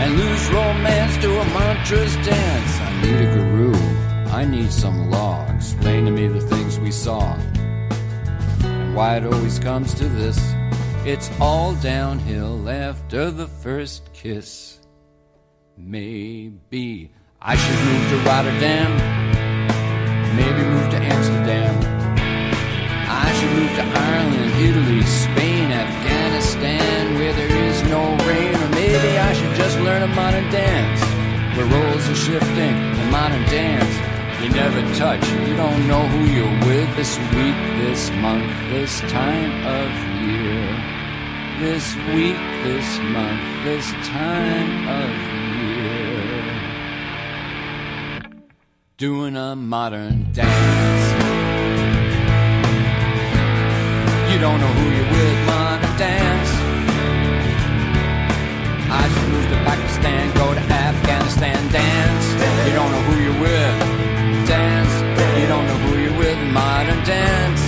and 0.00 0.16
lose 0.16 0.48
romance 0.48 1.16
to 1.18 1.30
a 1.40 1.44
mantra's 1.56 2.14
dance. 2.26 2.72
I 2.80 3.02
need 3.02 3.20
a 3.20 3.34
guru, 3.34 3.74
I 4.32 4.46
need 4.46 4.72
some 4.72 5.10
law. 5.10 5.46
Explain 5.54 6.06
to 6.06 6.10
me 6.10 6.26
the 6.26 6.40
things 6.40 6.80
we 6.80 6.90
saw 6.90 7.34
and 8.64 8.94
why 8.94 9.18
it 9.18 9.24
always 9.24 9.58
comes 9.58 9.92
to 9.94 10.06
this. 10.08 10.38
It's 11.04 11.30
all 11.38 11.74
downhill 11.74 12.68
after 12.68 13.30
the 13.30 13.46
first 13.46 14.10
kiss. 14.14 14.80
Maybe 15.76 17.12
I 17.40 17.56
should 17.56 17.80
move 17.88 18.04
to 18.10 18.16
Rotterdam, 18.28 18.90
maybe 20.34 20.62
move 20.74 20.90
to 20.90 20.96
Amsterdam. 20.96 21.74
I 23.22 23.32
should 23.36 23.52
move 23.58 23.74
to 23.76 23.84
Ireland, 23.84 24.52
Italy, 24.68 25.02
Spain, 25.02 25.72
Afghanistan, 25.72 27.14
where 27.16 27.32
there 27.34 27.54
is 27.68 27.82
no 27.84 28.02
rain. 28.26 28.54
Or 28.54 28.68
maybe 28.70 29.18
I 29.18 29.32
should 29.32 29.49
just 29.70 29.82
learn 29.84 30.02
a 30.02 30.08
modern 30.08 30.50
dance, 30.50 31.00
where 31.56 31.66
roles 31.66 32.08
are 32.08 32.14
shifting, 32.16 32.74
a 33.02 33.10
modern 33.12 33.44
dance. 33.44 33.94
You 34.42 34.48
never 34.50 34.80
touch, 34.96 35.24
you 35.46 35.54
don't 35.54 35.86
know 35.86 36.08
who 36.08 36.24
you're 36.24 36.58
with 36.66 36.96
this 36.96 37.16
week, 37.36 37.54
this 37.78 38.10
month, 38.10 38.50
this 38.70 39.00
time 39.02 39.52
of 39.78 39.90
year. 40.26 40.66
This 41.60 41.94
week, 42.14 42.40
this 42.64 42.98
month, 43.14 43.42
this 43.62 43.86
time 44.08 44.88
of 45.02 45.10
year. 45.62 46.32
Doing 48.96 49.36
a 49.36 49.54
modern 49.54 50.32
dance. 50.32 51.06
You 54.32 54.38
don't 54.40 54.58
know 54.58 54.72
who 54.78 54.90
you're 54.96 55.10
with, 55.12 55.46
modern 55.46 55.96
dance. 55.96 56.59
I 58.90 59.04
moved 59.30 59.48
to 59.54 59.58
Pakistan, 59.70 60.34
go 60.34 60.54
to 60.54 60.60
Afghanistan, 60.60 61.58
dance. 61.72 62.26
You 62.66 62.72
don't 62.74 62.90
know 62.90 63.02
who 63.08 63.22
you're 63.22 63.40
with 63.40 64.00
dance. 64.50 64.94
You 65.38 65.46
don't 65.46 65.66
know 65.70 65.78
who 65.84 65.92
you're 66.02 66.18
with, 66.18 66.38
modern 66.52 67.00
dance. 67.04 67.62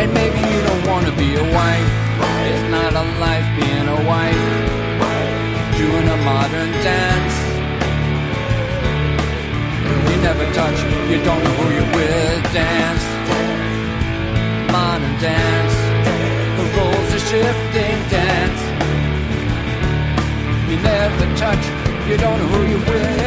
And 0.00 0.08
maybe 0.12 0.40
you 0.52 0.60
don't 0.68 0.84
wanna 0.90 1.12
be 1.22 1.30
a 1.44 1.46
wife. 1.58 1.90
It's 2.50 2.66
not 2.76 2.92
a 3.02 3.04
life 3.26 3.48
being 3.58 3.88
a 3.96 4.00
wife. 4.12 4.44
Doing 5.80 6.08
a 6.16 6.18
modern 6.30 6.70
dance. 6.88 7.36
You 10.08 10.16
never 10.28 10.46
touch, 10.60 10.78
you 11.10 11.18
don't 11.28 11.42
know 11.44 11.54
who 11.60 11.66
you're 11.76 11.92
with, 11.96 12.52
dance. 12.52 12.73
You 22.08 22.18
don't 22.18 22.38
know 22.38 22.46
who 22.46 22.68
you're 22.68 22.78
with. 22.80 23.23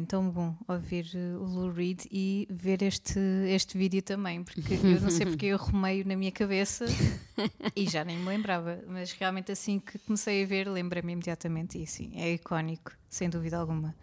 Bem, 0.00 0.06
tão 0.06 0.30
bom 0.30 0.56
ouvir 0.66 1.04
uh, 1.14 1.42
o 1.42 1.44
Lou 1.44 1.70
Reed 1.70 2.06
e 2.10 2.48
ver 2.50 2.82
este, 2.82 3.20
este 3.48 3.76
vídeo 3.76 4.00
também, 4.00 4.42
porque 4.42 4.72
eu 4.72 4.98
não 4.98 5.10
sei 5.10 5.26
porque 5.26 5.46
eu 5.46 5.56
arrumei 5.56 6.02
na 6.04 6.16
minha 6.16 6.32
cabeça 6.32 6.86
e 7.76 7.86
já 7.86 8.02
nem 8.02 8.16
me 8.16 8.26
lembrava, 8.26 8.82
mas 8.88 9.12
realmente 9.12 9.52
assim 9.52 9.78
que 9.78 9.98
comecei 9.98 10.42
a 10.42 10.46
ver, 10.46 10.70
lembra-me 10.70 11.12
imediatamente 11.12 11.82
e 11.82 11.86
sim, 11.86 12.12
é 12.14 12.32
icónico, 12.32 12.92
sem 13.10 13.28
dúvida 13.28 13.58
alguma. 13.58 13.94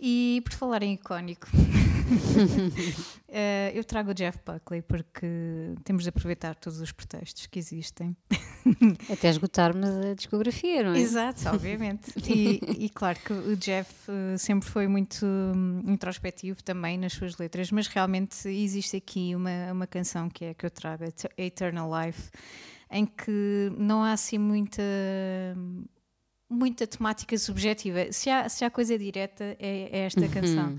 E 0.00 0.40
por 0.44 0.52
falar 0.52 0.84
em 0.84 0.94
icónico, 0.94 1.48
eh, 3.28 3.72
eu 3.74 3.84
trago 3.84 4.10
o 4.10 4.14
Jeff 4.14 4.38
Buckley 4.44 4.82
porque 4.82 5.26
temos 5.84 6.02
de 6.02 6.08
aproveitar 6.08 6.54
todos 6.56 6.80
os 6.80 6.92
pretextos 6.92 7.46
que 7.46 7.58
existem. 7.58 8.16
Até 9.12 9.28
esgotarmos 9.28 9.88
a 9.88 10.14
discografia, 10.14 10.82
não 10.84 10.94
é? 10.94 10.98
Exato, 10.98 11.48
obviamente. 11.48 12.12
E, 12.32 12.60
e 12.84 12.88
claro 12.88 13.18
que 13.18 13.32
o 13.32 13.56
Jeff 13.56 13.92
eh, 14.08 14.38
sempre 14.38 14.68
foi 14.68 14.86
muito 14.86 15.24
hum, 15.26 15.82
introspectivo 15.86 16.62
também 16.62 16.96
nas 16.96 17.12
suas 17.12 17.36
letras, 17.36 17.70
mas 17.70 17.86
realmente 17.86 18.48
existe 18.48 18.96
aqui 18.96 19.34
uma, 19.34 19.72
uma 19.72 19.86
canção 19.86 20.28
que 20.30 20.46
é 20.46 20.54
que 20.54 20.64
eu 20.64 20.70
trago, 20.70 21.04
Eter- 21.04 21.32
Eternal 21.36 21.90
Life, 22.04 22.30
em 22.90 23.04
que 23.04 23.70
não 23.76 24.02
há 24.02 24.12
assim 24.12 24.38
muita 24.38 24.82
muita 26.48 26.86
temática 26.86 27.36
subjetiva. 27.38 28.12
Se 28.12 28.28
há, 28.28 28.48
se 28.48 28.64
há 28.64 28.70
coisa 28.70 28.98
direta, 28.98 29.56
é, 29.58 29.88
é 29.90 29.98
esta 30.00 30.28
canção 30.28 30.76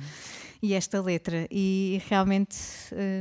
e 0.63 0.74
esta 0.74 1.01
letra. 1.01 1.46
E 1.51 2.01
realmente, 2.08 2.58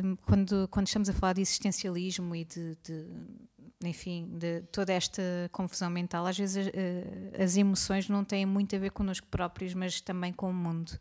hum, 0.04 0.16
quando, 0.24 0.68
quando 0.70 0.86
estamos 0.86 1.08
a 1.08 1.12
falar 1.12 1.32
de 1.32 1.40
existencialismo 1.42 2.36
e 2.36 2.44
de, 2.44 2.78
de, 2.84 3.06
enfim, 3.84 4.28
de 4.38 4.62
toda 4.70 4.92
esta 4.92 5.20
confusão 5.50 5.90
mental, 5.90 6.24
às 6.24 6.38
vezes 6.38 6.70
eh, 6.72 7.42
as 7.42 7.56
emoções 7.56 8.08
não 8.08 8.24
têm 8.24 8.46
muito 8.46 8.76
a 8.76 8.78
ver 8.78 8.92
connosco 8.92 9.26
próprios, 9.28 9.74
mas 9.74 10.00
também 10.00 10.32
com 10.32 10.50
o 10.50 10.54
mundo. 10.54 10.92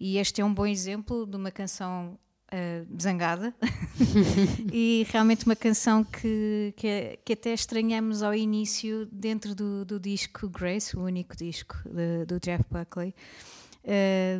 E 0.00 0.18
este 0.18 0.40
é 0.40 0.44
um 0.44 0.52
bom 0.52 0.66
exemplo 0.66 1.24
de 1.24 1.36
uma 1.36 1.52
canção 1.52 2.18
eh, 2.50 2.84
zangada 3.00 3.54
e 4.72 5.06
realmente 5.10 5.44
uma 5.46 5.54
canção 5.56 6.02
que, 6.02 6.74
que, 6.76 6.86
é- 6.88 7.18
que 7.24 7.34
até 7.34 7.52
estranhamos 7.54 8.20
ao 8.22 8.34
início 8.34 9.06
dentro 9.12 9.54
do, 9.54 9.84
do 9.84 10.00
disco 10.00 10.48
Grace, 10.48 10.96
o 10.96 11.02
único 11.02 11.36
disco 11.36 11.76
de- 11.88 12.24
do 12.26 12.40
Jeff 12.40 12.64
Buckley. 12.68 13.14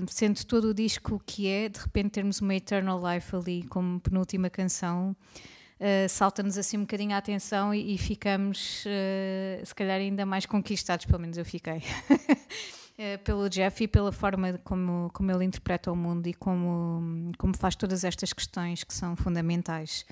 Sendo 0.09 0.45
todo 0.45 0.69
o 0.69 0.75
disco 0.75 1.23
que 1.25 1.49
é, 1.49 1.69
de 1.69 1.79
repente 1.79 2.11
termos 2.11 2.41
uma 2.41 2.55
Eternal 2.55 3.01
Life 3.01 3.35
ali 3.35 3.63
como 3.65 3.99
penúltima 4.01 4.51
canção, 4.51 5.17
uh, 5.79 6.09
salta-nos 6.09 6.59
assim 6.59 6.77
um 6.77 6.81
bocadinho 6.81 7.15
a 7.15 7.19
atenção 7.19 7.73
e, 7.73 7.95
e 7.95 7.99
ficamos, 7.99 8.85
uh, 8.85 9.65
se 9.65 9.75
calhar, 9.75 9.99
ainda 9.99 10.27
mais 10.27 10.47
conquistados, 10.47 11.07
pelo 11.07 11.21
menos 11.21 11.39
eu 11.39 11.45
fiquei, 11.45 11.79
uh, 11.79 13.19
pelo 13.25 13.49
Jeff 13.49 13.83
e 13.83 13.89
pela 13.89 14.13
forma 14.13 14.59
como, 14.65 15.11
como 15.13 15.31
ele 15.31 15.45
interpreta 15.45 15.91
o 15.91 15.97
mundo 15.97 16.27
e 16.27 16.35
como, 16.35 17.33
como 17.39 17.57
faz 17.57 17.77
todas 17.77 18.05
estas 18.05 18.33
questões 18.33 18.85
que 18.85 18.95
são 18.95 19.17
fundamentais. 19.17 20.05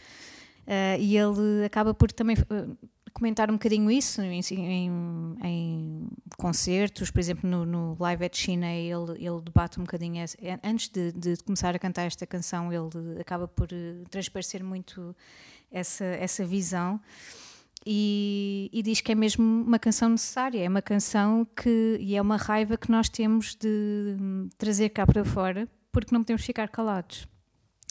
Uh, 0.66 0.99
e 0.99 1.16
ele 1.16 1.64
acaba 1.64 1.95
por 1.95 2.11
também 2.11 2.37
uh, 2.37 2.76
comentar 3.16 3.50
um 3.50 3.54
bocadinho 3.54 3.90
isso 3.90 4.20
em, 4.20 4.40
em- 4.52 5.37
em 5.42 6.08
concertos, 6.37 7.11
por 7.11 7.18
exemplo, 7.18 7.49
no, 7.49 7.64
no 7.64 7.96
Live 7.99 8.25
at 8.26 8.37
China, 8.37 8.66
ele, 8.70 9.12
ele 9.18 9.40
debate 9.42 9.80
um 9.80 9.85
bocadinho. 9.85 10.23
é, 10.23 10.61
antes 10.62 10.88
de, 10.90 11.12
de 11.12 11.37
começar 11.42 11.75
a 11.75 11.78
cantar 11.78 12.02
esta 12.02 12.26
canção, 12.26 12.70
ele 12.70 13.18
acaba 13.18 13.49
por 13.49 13.68
uh, 13.73 14.04
transparecer 14.11 14.62
muito 14.62 15.16
essa, 15.70 16.04
essa 16.04 16.44
visão. 16.44 17.00
E, 17.87 18.68
e 18.73 18.82
diz 18.82 19.00
que 19.00 19.12
é 19.12 19.14
mesmo 19.14 19.42
uma 19.44 19.78
canção 19.78 20.08
necessária, 20.11 20.62
é 20.62 20.68
uma 20.68 20.82
canção 20.82 21.46
que 21.56 21.96
e 22.00 22.16
é 22.16 22.20
uma 22.20 22.37
raiva 22.37 22.76
que 22.76 22.90
nós 22.90 23.08
temos 23.08 23.54
de 23.54 24.16
hum, 24.20 24.49
trazer 24.58 24.90
cá 24.90 25.06
para 25.06 25.25
fora, 25.25 25.68
porque 25.92 26.12
não 26.12 26.20
podemos 26.23 26.44
ficar 26.44 26.68
calados. 26.68 27.26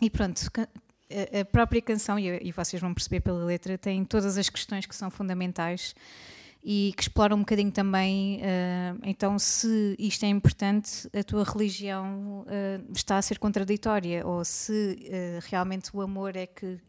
E 0.01 0.09
pronto, 0.09 0.39
a- 1.41 1.45
própria 1.45 1.81
canção, 1.81 2.17
e, 2.19 2.51
vocês 2.51 2.81
vão 2.81 2.93
perceber 2.93 3.19
pela 3.21 3.43
letra, 3.45 3.77
tem 3.77 4.03
todas 4.05 4.37
as 4.37 4.49
questões 4.49 4.85
que 4.85 4.95
são 4.95 5.09
fundamentais 5.09 5.93
e 6.63 6.93
que 6.97 7.03
exploram 7.03 7.37
um 7.37 7.39
bocadinho 7.41 7.71
também. 7.71 8.41
ah, 8.43 8.95
então, 9.03 9.37
se 9.37 9.95
isto 9.99 10.23
é 10.25 10.29
importante, 10.29 11.07
a 11.17 11.23
tua 11.23 11.43
religião 11.43 12.45
ah, 12.47 12.81
está 12.93 13.17
a 13.17 13.21
ser 13.21 13.37
contraditória, 13.39 14.25
ou 14.25 14.43
se 14.43 14.97
ah, 15.11 15.39
realmente 15.49 15.89
o 15.93 16.01
amor 16.01 16.35
é 16.35 16.47
que. 16.47 16.79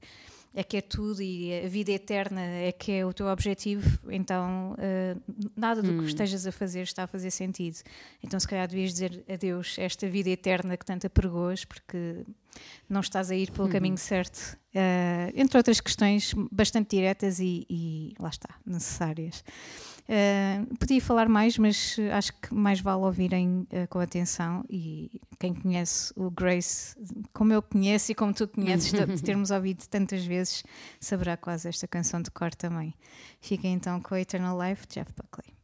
É 0.58 0.64
que 0.64 0.78
é 0.78 0.80
tudo 0.80 1.22
e 1.22 1.52
a 1.64 1.68
vida 1.68 1.92
eterna 1.92 2.40
é 2.40 2.72
que 2.72 2.90
é 2.90 3.04
o 3.04 3.12
teu 3.12 3.26
objetivo, 3.26 4.00
então 4.10 4.74
ah, 4.78 5.16
nada 5.54 5.82
do 5.82 5.98
que 5.98 6.06
estejas 6.06 6.46
a 6.46 6.50
fazer 6.50 6.80
está 6.80 7.02
a 7.02 7.06
fazer 7.06 7.30
sentido. 7.30 7.76
Então, 8.24 8.40
se 8.40 8.48
calhar, 8.48 8.66
devias 8.66 8.92
dizer 8.92 9.22
adeus 9.28 9.76
a 9.78 9.82
esta 9.82 10.08
vida 10.08 10.30
eterna 10.30 10.74
que 10.78 10.86
tanto 10.86 11.06
apregoas, 11.06 11.66
porque 11.66 12.24
não 12.88 13.00
estás 13.02 13.30
a 13.30 13.36
ir 13.36 13.50
pelo 13.50 13.68
caminho 13.68 13.98
certo. 13.98 14.56
Eh, 14.74 15.32
entre 15.34 15.58
outras 15.58 15.80
questões 15.80 16.34
bastante 16.50 16.96
diretas 16.96 17.38
e, 17.38 17.66
e 17.68 18.14
lá 18.18 18.30
está, 18.30 18.54
necessárias. 18.64 19.44
Eh, 20.08 20.64
podia 20.78 21.00
falar 21.00 21.28
mais, 21.28 21.58
mas 21.58 21.98
eh, 21.98 22.12
acho 22.12 22.32
que 22.40 22.54
mais 22.54 22.80
vale 22.80 23.02
ouvirem 23.02 23.66
eh, 23.70 23.86
com 23.86 23.98
atenção. 23.98 24.64
E 24.70 25.20
quem 25.38 25.52
conhece 25.52 26.12
o 26.16 26.30
Grace, 26.30 26.94
como 27.32 27.52
eu 27.52 27.60
conheço 27.60 28.12
e 28.12 28.14
como 28.14 28.32
tu 28.32 28.46
conheces, 28.46 28.92
de 28.92 29.22
termos 29.22 29.50
ouvido 29.50 29.84
tantas 29.88 30.24
vezes, 30.24 30.62
saberá 31.00 31.36
quase 31.36 31.68
esta 31.68 31.88
canção 31.88 32.22
de 32.22 32.30
cor 32.30 32.54
também. 32.54 32.94
Fiquem 33.40 33.74
então 33.74 34.00
com 34.00 34.14
a 34.14 34.20
Eternal 34.20 34.56
Life, 34.60 34.86
Jeff 34.88 35.12
Buckley. 35.16 35.55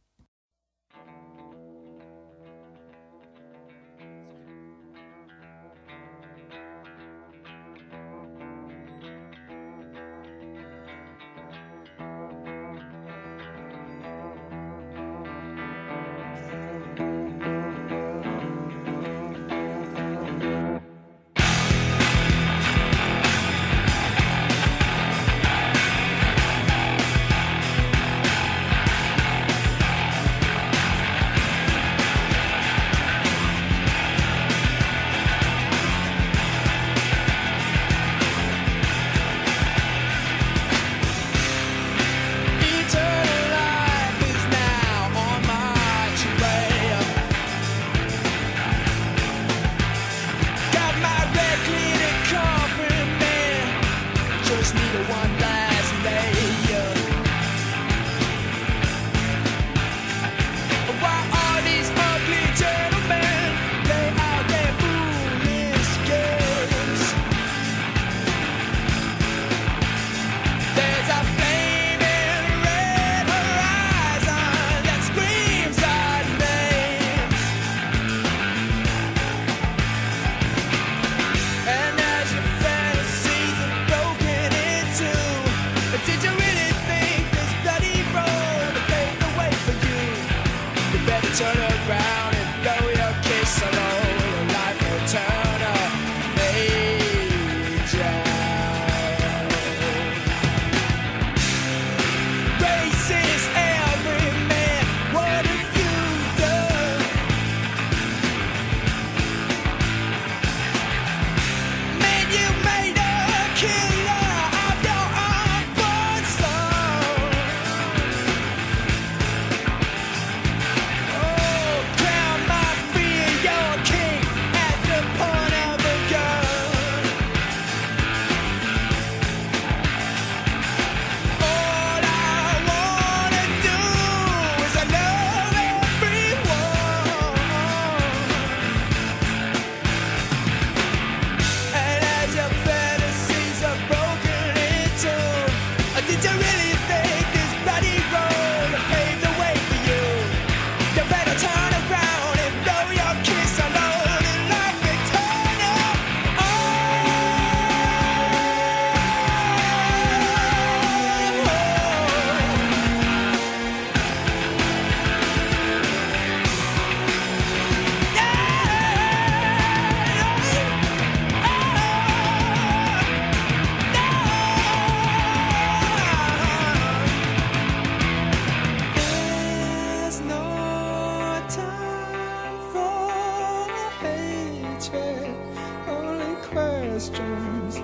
Questions. 186.93 187.79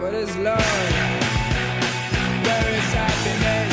What 0.00 0.14
is 0.14 0.36
love? 0.36 0.60
Where 2.44 2.68
is 2.78 2.92
happiness? 2.94 3.63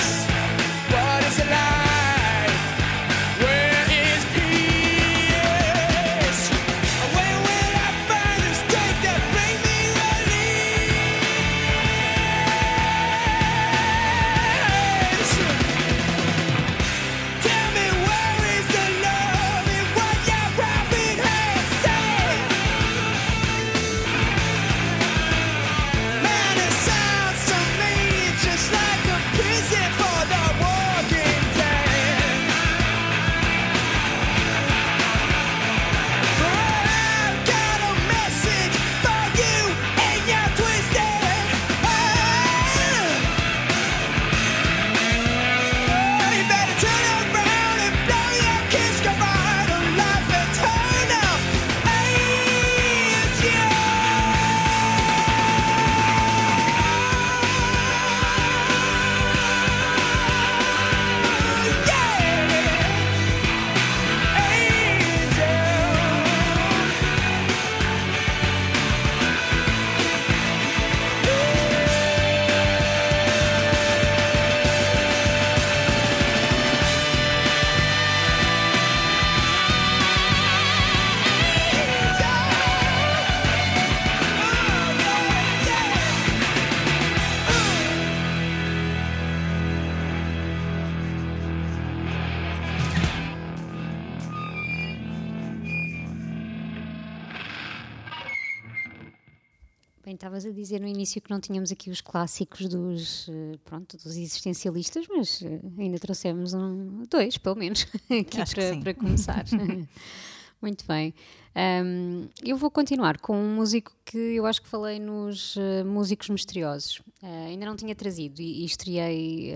Dizer 100.71 100.81
no 100.81 100.87
início 100.87 101.21
que 101.21 101.29
não 101.29 101.39
tínhamos 101.39 101.71
aqui 101.71 101.89
os 101.89 102.01
clássicos 102.01 102.67
dos, 102.67 103.27
eh, 103.29 103.57
pronto, 103.65 103.97
dos 103.97 104.15
existencialistas, 104.15 105.05
mas 105.09 105.41
eh, 105.41 105.59
ainda 105.77 105.99
trouxemos 105.99 106.53
um, 106.53 107.03
dois, 107.09 107.37
pelo 107.37 107.55
menos, 107.57 107.85
aqui 108.09 108.37
para, 108.53 108.77
para 108.77 108.93
começar. 108.93 109.45
Muito 110.61 110.85
bem. 110.87 111.13
Ahm, 111.55 112.27
eu 112.43 112.55
vou 112.55 112.69
continuar 112.69 113.17
com 113.19 113.35
um 113.35 113.55
músico 113.55 113.91
que 114.05 114.17
eu 114.17 114.45
acho 114.45 114.61
que 114.61 114.69
falei 114.69 114.99
nos 114.99 115.57
eh, 115.57 115.83
Músicos 115.83 116.29
Misteriosos. 116.29 117.01
Ah, 117.21 117.45
ainda 117.47 117.65
não 117.65 117.75
tinha 117.75 117.95
trazido 117.95 118.41
e, 118.41 118.61
e 118.61 118.65
estreiei 118.65 119.53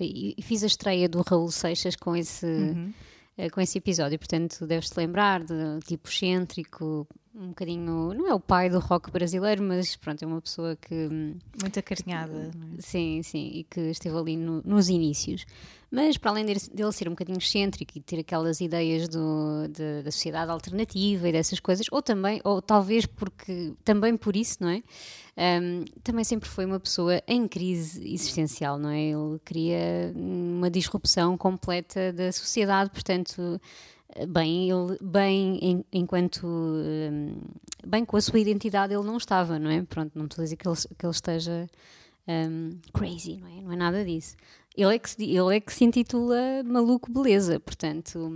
e, 0.00 0.34
e 0.36 0.42
fiz 0.42 0.62
a 0.62 0.66
estreia 0.66 1.08
do 1.08 1.22
Raul 1.22 1.50
Seixas 1.50 1.96
com 1.96 2.16
esse, 2.16 2.46
eh, 3.36 3.50
com 3.50 3.60
esse 3.60 3.78
episódio. 3.78 4.18
Portanto, 4.18 4.66
deves-te 4.66 4.96
lembrar 4.96 5.44
de 5.44 5.80
tipo 5.86 6.08
excêntrico, 6.08 7.06
um 7.34 7.48
bocadinho. 7.48 8.14
Não 8.14 8.28
é 8.28 8.34
o 8.34 8.40
pai 8.40 8.70
do 8.70 8.78
rock 8.78 9.10
brasileiro, 9.10 9.62
mas 9.62 9.96
pronto, 9.96 10.22
é 10.22 10.26
uma 10.26 10.40
pessoa 10.40 10.76
que. 10.76 10.94
hum, 10.94 11.34
Muito 11.60 11.78
acarinhada. 11.78 12.50
é? 12.78 12.80
Sim, 12.80 13.22
sim, 13.22 13.50
e 13.54 13.64
que 13.64 13.80
esteve 13.80 14.16
ali 14.16 14.36
no- 14.36 14.62
nos 14.64 14.88
inícios. 14.88 15.44
Mas 15.90 16.16
para 16.18 16.32
além 16.32 16.44
dele, 16.44 16.58
dele 16.72 16.90
ser 16.92 17.06
um 17.06 17.12
bocadinho 17.12 17.38
excêntrico 17.38 17.92
e 17.96 18.00
ter 18.00 18.18
aquelas 18.18 18.60
ideias 18.60 19.08
do- 19.08 19.68
de- 19.68 20.02
da 20.02 20.10
sociedade 20.10 20.50
alternativa 20.50 21.28
e 21.28 21.32
dessas 21.32 21.60
coisas, 21.60 21.86
ou 21.90 22.02
também, 22.02 22.40
ou 22.42 22.60
talvez 22.60 23.06
porque, 23.06 23.72
também 23.84 24.16
por 24.16 24.34
isso, 24.34 24.56
não 24.60 24.70
é? 24.70 24.82
Ahm, 25.36 25.84
também 26.02 26.24
sempre 26.24 26.48
foi 26.48 26.64
uma 26.64 26.80
pessoa 26.80 27.20
em 27.28 27.46
crise 27.46 28.06
existencial, 28.12 28.76
não 28.78 28.90
é? 28.90 29.00
Ele 29.10 29.38
queria 29.44 30.12
uma 30.16 30.68
disrupção 30.70 31.36
completa 31.36 32.12
da 32.12 32.30
sociedade, 32.32 32.90
portanto, 32.90 33.60
bem, 34.28 34.70
ele, 34.70 34.98
bem 35.02 35.58
em- 35.62 35.84
enquanto, 35.92 36.46
hum, 36.46 37.36
bem 37.86 38.04
com 38.04 38.16
a 38.16 38.20
sua 38.20 38.38
identidade 38.38 38.94
ele 38.94 39.02
não 39.04 39.16
estava, 39.16 39.58
não 39.58 39.70
é? 39.70 39.82
Pronto, 39.82 40.12
não 40.14 40.24
estou 40.26 40.42
a 40.42 40.44
dizer 40.44 40.56
que 40.56 40.66
ele, 40.68 40.76
que 40.76 41.04
ele 41.06 41.12
esteja 41.12 41.66
um, 42.28 42.70
crazy, 42.92 43.36
não 43.36 43.48
é? 43.48 43.60
Não 43.62 43.72
é 43.72 43.76
nada 43.76 44.04
disso. 44.04 44.36
Ele 44.76 44.94
é 44.94 44.98
que 44.98 45.10
se, 45.10 45.22
ele 45.24 45.56
é 45.56 45.60
que 45.60 45.72
se 45.72 45.84
intitula 45.84 46.62
Maluco 46.64 47.10
Beleza, 47.12 47.60
portanto. 47.60 48.34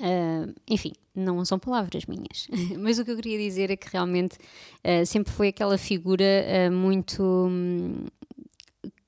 ah, 0.00 0.52
enfim, 0.70 0.92
não 1.14 1.44
são 1.44 1.58
palavras 1.58 2.06
minhas, 2.06 2.46
mas 2.78 2.98
o 2.98 3.04
que 3.04 3.10
eu 3.10 3.16
queria 3.16 3.38
dizer 3.38 3.70
é 3.70 3.76
que 3.76 3.88
realmente 3.92 4.38
ah, 4.84 5.04
sempre 5.04 5.32
foi 5.32 5.48
aquela 5.48 5.76
figura 5.78 6.24
ah, 6.24 6.70
muito. 6.70 7.22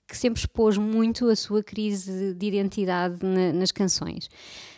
que 0.06 0.16
sempre 0.16 0.40
expôs 0.40 0.76
muito 0.76 1.28
a 1.28 1.36
sua 1.36 1.62
crise 1.62 2.34
de 2.34 2.46
identidade 2.46 3.24
na- 3.24 3.52
nas 3.52 3.70
canções. 3.70 4.28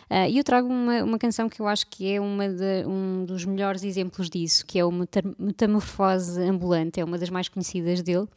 Ah, 0.09 0.27
E 0.29 0.37
eu 0.37 0.43
trago 0.43 0.67
uma, 0.67 1.03
uma 1.03 1.17
canção 1.19 1.49
que 1.49 1.59
eu 1.61 1.67
acho 1.67 1.87
que 1.87 2.11
é 2.11 2.19
uma 2.21 2.47
de- 2.49 2.85
um 2.87 3.25
dos 3.25 3.45
melhores 3.45 3.83
exemplos 3.83 4.29
disso, 4.29 4.65
que 4.65 4.77
é 4.79 4.85
o 4.85 4.91
Metamorfose 5.39 6.41
Ambulante, 6.41 6.99
é 6.99 7.03
uma 7.03 7.17
das 7.17 7.29
mais 7.29 7.49
conhecidas 7.49 8.01
dele, 8.01 8.27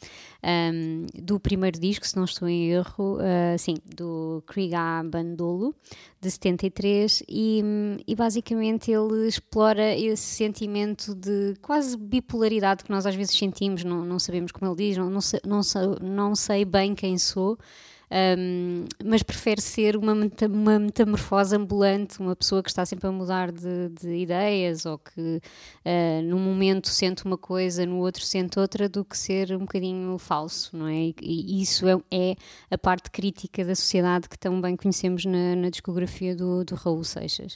ahm, 0.43 1.07
do 1.23 1.39
primeiro 1.41 1.79
disco, 1.79 2.07
se 2.07 2.17
não 2.17 2.25
estou 2.25 2.49
em 2.49 2.71
erro, 2.71 3.19
ah, 3.21 3.57
sim, 3.59 3.75
do 3.95 4.43
Kriga 4.47 5.03
Bandolo, 5.05 5.75
de 6.21 6.31
73, 6.31 7.23
e, 7.29 7.63
e 8.07 8.15
basicamente 8.15 8.91
ele 8.91 9.27
explora 9.29 9.95
esse 9.95 10.23
sentimento 10.23 11.15
de 11.15 11.55
quase 11.63 11.97
bipolaridade 11.97 12.85
que 12.85 12.91
nós 12.91 13.07
às 13.07 13.15
vezes 13.15 13.37
sentimos, 13.37 13.85
não, 13.85 14.05
não 14.05 14.19
sabemos 14.19 14.53
como 14.53 14.71
ele 14.71 14.89
diz, 14.89 14.97
não, 14.97 15.11
não, 15.11 15.21
não, 15.45 15.61
não 16.01 16.35
sei 16.35 16.65
bem 16.65 16.95
quem 16.95 17.19
sou. 17.19 17.59
Um, 18.09 18.85
mas 19.05 19.25
prefere 19.25 19.61
ser 19.61 19.97
uma, 19.97 20.13
uma 20.49 20.79
metamorfose 20.79 21.57
ambulante, 21.57 22.21
uma 22.21 22.37
pessoa 22.37 22.63
que 22.63 22.69
está 22.69 22.87
sempre 22.87 23.09
a 23.09 23.11
mudar 23.11 23.51
de, 23.51 23.89
de 23.89 24.17
ideias 24.17 24.87
ou 24.87 24.97
que 24.97 25.21
uh, 25.21 26.23
num 26.25 26.39
momento 26.39 26.89
sente 26.89 27.25
uma 27.25 27.37
coisa, 27.37 27.85
no 27.85 27.99
outro 27.99 28.23
sente 28.25 28.61
outra, 28.61 28.89
do 28.89 29.05
que 29.05 29.19
ser 29.19 29.53
um 29.53 29.61
bocadinho 29.61 30.17
falso, 30.19 30.77
não 30.77 30.87
é? 30.87 30.95
E, 30.95 31.15
e 31.21 31.63
isso 31.63 31.87
é, 31.89 31.97
é 32.13 32.37
a 32.71 32.79
parte 32.79 33.11
crítica 33.11 33.65
da 33.65 33.75
sociedade 33.75 34.29
que 34.29 34.39
tão 34.39 34.61
bem 34.61 34.77
conhecemos 34.77 35.25
na, 35.25 35.57
na 35.57 35.69
discografia 35.69 36.37
do, 36.37 36.65
do 36.65 36.77
Raul 36.77 37.03
Seixas. 37.03 37.55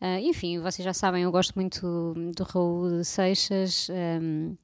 Uh, 0.00 0.18
enfim, 0.22 0.58
vocês 0.58 0.84
já 0.84 0.92
sabem, 0.92 1.22
eu 1.22 1.30
gosto 1.30 1.54
muito 1.54 2.14
do 2.36 2.42
Raul 2.42 3.04
Seixas. 3.04 3.88
um, 3.90 4.56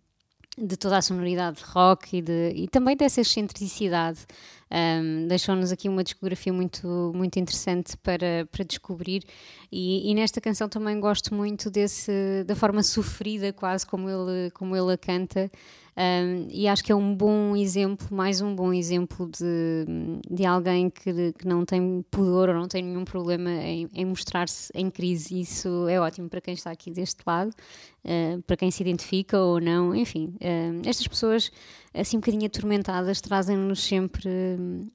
de 0.59 0.77
toda 0.77 0.99
a 0.99 1.03
sonoridade 1.03 1.63
rock 1.65 2.19
e, 2.19 2.23
de, 2.23 2.53
e 2.55 2.69
também 2.69 2.97
dessa 2.97 3.21
excentricidade. 3.21 4.27
Um, 4.73 5.27
Deixou-nos 5.27 5.73
aqui 5.73 5.89
uma 5.89 6.05
discografia 6.05 6.53
muito, 6.53 7.13
muito 7.15 7.39
interessante 7.39 7.97
para, 7.97 8.47
para 8.51 8.65
descobrir. 8.65 9.23
E, 9.71 10.11
e 10.11 10.15
nesta 10.15 10.41
canção 10.41 10.69
também 10.69 10.99
gosto 11.01 11.35
muito 11.35 11.71
desse, 11.71 12.45
da 12.47 12.55
forma 12.55 12.83
sofrida, 12.83 13.53
quase 13.53 13.87
como 13.87 14.09
ele, 14.09 14.51
como 14.53 14.77
ele 14.77 14.93
a 14.93 14.99
canta. 14.99 15.51
Um, 15.97 16.47
e 16.51 16.67
acho 16.69 16.83
que 16.83 16.93
é 16.93 16.95
um 16.95 17.15
bom 17.15 17.55
exemplo, 17.55 18.07
mais 18.11 18.41
um 18.41 18.55
bom 18.55 18.73
exemplo 18.73 19.29
de, 19.29 19.85
de 20.31 20.47
alguém 20.47 20.89
que, 20.89 21.33
que 21.33 21.47
não 21.47 21.65
tem 21.65 22.03
pudor 22.11 22.49
ou 22.49 22.55
não 22.55 22.69
tem 22.69 22.83
nenhum 22.83 23.05
problema 23.05 23.51
em, 23.51 23.89
em 23.93 24.05
mostrar-se 24.05 24.73
em 24.75 24.89
crise. 24.89 25.41
Isso 25.41 25.89
é 25.89 26.01
ótimo 26.01 26.29
para 26.29 26.41
quem 26.41 26.55
está 26.55 26.71
aqui 26.71 26.91
deste 26.91 27.23
lado, 27.27 27.51
uh, 27.51 28.41
para 28.47 28.57
quem 28.57 28.71
se 28.71 28.83
identifica 28.83 29.39
ou 29.39 29.61
não. 29.61 29.95
Enfim, 29.95 30.35
uh, 30.37 30.89
estas 30.89 31.07
pessoas, 31.07 31.51
assim 31.95 32.17
um 32.17 32.21
bocadinho 32.21 32.47
atormentadas, 32.47 33.21
trazem-nos 33.21 33.83
sempre. 33.83 34.29
hum, 34.29 34.89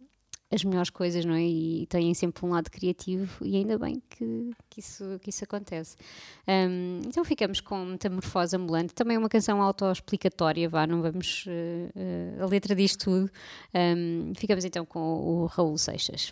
as 0.52 0.64
melhores 0.64 0.90
coisas, 0.90 1.26
não 1.26 1.34
é? 1.34 1.44
E 1.44 1.86
têm 1.88 2.14
sempre 2.14 2.46
um 2.46 2.50
lado 2.50 2.70
criativo 2.70 3.46
e 3.46 3.58
ainda 3.58 3.78
bem 3.78 4.02
que, 4.10 4.52
que, 4.70 4.80
isso, 4.80 5.20
que 5.22 5.30
isso 5.30 5.44
acontece. 5.44 5.96
Um, 6.48 7.02
então 7.06 7.24
ficamos 7.24 7.60
com 7.60 7.84
Metamorfose 7.84 8.56
Ambulante, 8.56 8.94
também 8.94 9.16
é 9.16 9.20
uma 9.20 9.30
canção 9.30 9.62
autoexplicatória, 9.62 10.70
vá, 10.70 10.86
não 10.86 11.02
vamos 11.02 11.46
uh, 11.48 12.40
uh, 12.40 12.44
a 12.44 12.46
letra 12.46 12.76
diz 12.76 12.96
tudo. 12.96 13.30
Um, 13.74 14.34
ficamos 14.36 14.64
então 14.64 14.86
com 14.86 15.00
o 15.00 15.46
Raul 15.48 15.78
Seixas. 15.78 16.32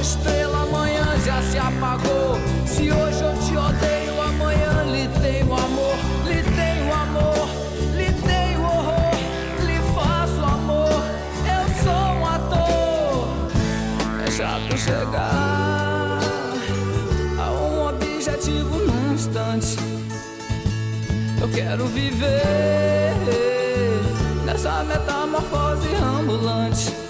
Sou 0.00 0.18
estrela, 0.18 0.62
amanhã 0.62 1.04
já 1.24 1.42
se 1.42 1.58
apagou. 1.58 2.38
Se 2.66 2.90
hoje 2.90 3.22
eu 3.22 3.32
te 3.40 3.56
odeio, 3.56 4.20
amanhã 4.22 4.82
lhe 4.84 5.08
tenho 5.20 5.54
amor. 5.54 5.96
Lhe 6.26 6.42
tenho 6.42 6.92
amor, 6.92 7.48
lhe 7.94 8.12
tenho 8.12 8.62
horror. 8.62 9.14
Lhe 9.64 9.78
faço 9.94 10.42
amor, 10.42 11.02
eu 11.46 11.64
sou 11.82 11.92
um 11.92 12.26
ator. 12.26 13.28
É 14.26 14.30
chato 14.30 14.78
chegar 14.78 16.20
a 17.38 17.50
um 17.50 17.88
objetivo 17.88 18.78
num 18.78 19.14
instante. 19.14 19.76
Eu 21.40 21.48
quero 21.48 21.86
viver 21.86 23.16
nessa 24.44 24.82
metamorfose 24.84 25.88
ambulante 25.94 27.09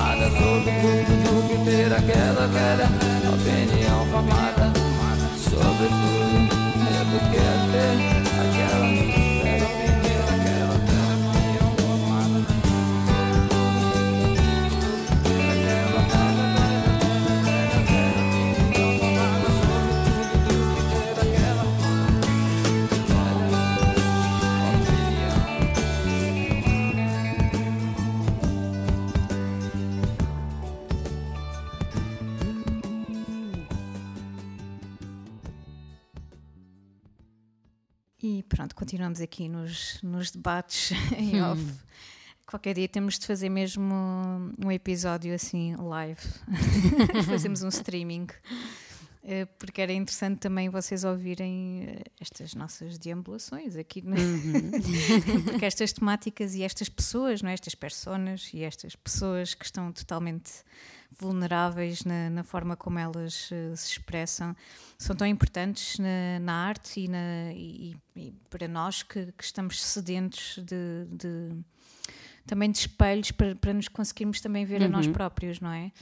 formada 0.00 0.30
sobre 0.30 0.72
tudo. 0.80 1.12
Do 1.24 1.48
que 1.48 1.70
ter 1.70 1.92
aquela 1.92 2.46
velha 2.46 2.88
opinião 3.32 4.06
formada 4.06 4.72
sobre 5.36 5.88
tudo. 5.88 6.60
É 6.88 7.04
do 7.04 7.18
que 7.18 7.36
ter 7.72 7.96
aquela 8.40 9.29
E 38.22 38.42
pronto, 38.42 38.74
continuamos 38.74 39.20
aqui 39.20 39.48
nos, 39.48 39.98
nos 40.02 40.30
debates 40.30 40.92
em 41.16 41.42
off. 41.42 41.64
Qualquer 42.46 42.74
dia 42.74 42.88
temos 42.88 43.18
de 43.18 43.26
fazer 43.26 43.48
mesmo 43.48 43.94
um 44.62 44.70
episódio 44.70 45.34
assim 45.34 45.74
live. 45.76 46.20
Fazemos 47.26 47.62
um 47.62 47.68
streaming. 47.70 48.26
Eh, 49.22 49.44
Porque 49.58 49.82
era 49.82 49.92
interessante 49.92 50.38
também 50.38 50.68
vocês 50.70 51.04
ouvirem 51.04 51.84
eh, 51.86 52.02
estas 52.20 52.54
nossas 52.54 52.96
deambulações 52.98 53.76
aqui, 53.76 54.00
no- 54.02 54.16
porque 55.44 55.64
estas 55.66 55.92
temáticas 55.92 56.54
e 56.54 56.62
estas 56.62 56.88
pessoas, 56.88 57.42
não 57.42 57.50
é? 57.50 57.54
estas 57.54 57.74
personas 57.74 58.50
e 58.54 58.62
estas 58.62 58.96
pessoas 58.96 59.52
que 59.54 59.64
estão 59.64 59.92
totalmente 59.92 60.50
vulneráveis 61.18 62.04
na, 62.04 62.30
na 62.30 62.42
forma 62.42 62.76
como 62.76 62.98
elas 62.98 63.50
eh, 63.52 63.74
se 63.76 63.90
expressam, 63.92 64.56
são 64.96 65.14
tão 65.14 65.26
importantes 65.26 65.98
na, 65.98 66.38
na 66.40 66.54
arte 66.54 67.00
e, 67.00 67.08
na- 67.08 67.52
e- 67.52 67.96
e 68.16 68.32
para 68.48 68.66
nós 68.68 69.02
que, 69.02 69.32
que 69.32 69.44
estamos 69.44 69.82
sedentos 69.82 70.58
de, 70.64 71.04
de- 71.10 71.60
também 72.46 72.70
de 72.70 72.78
espelhos 72.78 73.30
para, 73.32 73.54
para 73.54 73.74
nos 73.74 73.86
conseguirmos 73.88 74.40
também 74.40 74.64
ver 74.64 74.82
a 74.82 74.88
nós 74.88 75.06
próprios, 75.12 75.60
não 75.60 75.70
é? 75.70 75.92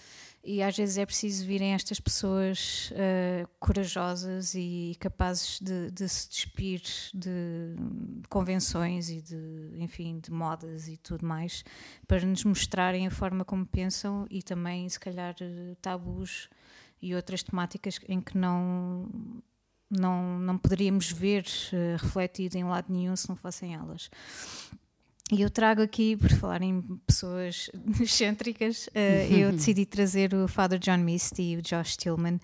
E 0.43 0.63
às 0.63 0.77
vezes 0.77 0.97
é 0.97 1.05
preciso 1.05 1.45
virem 1.45 1.75
estas 1.75 1.99
pessoas 2.01 2.93
eh, 2.95 3.45
corajosas 3.59 4.55
e 4.55 4.97
capazes 5.01 5.61
de, 5.61 5.91
de 5.91 6.09
se 6.09 6.29
despir 6.29 6.81
de 7.13 7.75
convenções 8.29 9.11
e 9.11 9.21
de, 9.21 9.73
enfim, 9.77 10.21
de 10.21 10.31
modas 10.31 10.89
e 10.89 10.97
tudo 10.97 11.27
mais, 11.27 11.65
para 12.07 12.25
nos 12.25 12.45
mostrarem 12.45 13.07
a 13.07 13.11
forma 13.11 13.45
como 13.45 13.67
pensam 13.67 14.27
e 14.31 14.43
também, 14.43 14.89
se 14.89 14.99
calhar, 14.99 15.35
eh, 15.41 15.75
tabus 15.83 16.49
e 17.03 17.15
outras 17.15 17.43
temáticas 17.43 17.99
em 18.09 18.21
que 18.21 18.37
não 18.39 19.09
não, 19.91 20.39
não 20.39 20.59
poderíamos 20.59 21.11
ver 21.11 21.47
eh, 21.73 21.97
refletido 21.99 22.57
em 22.59 22.65
lado 22.65 22.93
nenhum 22.93 23.17
se 23.17 23.29
não 23.29 23.37
fossem 23.37 23.75
elas. 23.75 24.11
E 25.31 25.43
eu 25.43 25.51
trago 25.51 25.83
aqui, 25.83 26.17
por 26.17 26.31
falar 26.31 26.63
em 26.63 26.81
pessoas 27.07 27.71
excêntricas, 28.01 28.89
eh, 28.95 29.27
eu 29.31 29.53
decidi 29.53 29.85
trazer 29.85 30.33
o 30.35 30.49
Father 30.49 30.79
John 30.79 30.99
Misty 30.99 31.43
e 31.53 31.57
o 31.57 31.63
Josh 31.63 31.97
Tillman, 31.99 32.41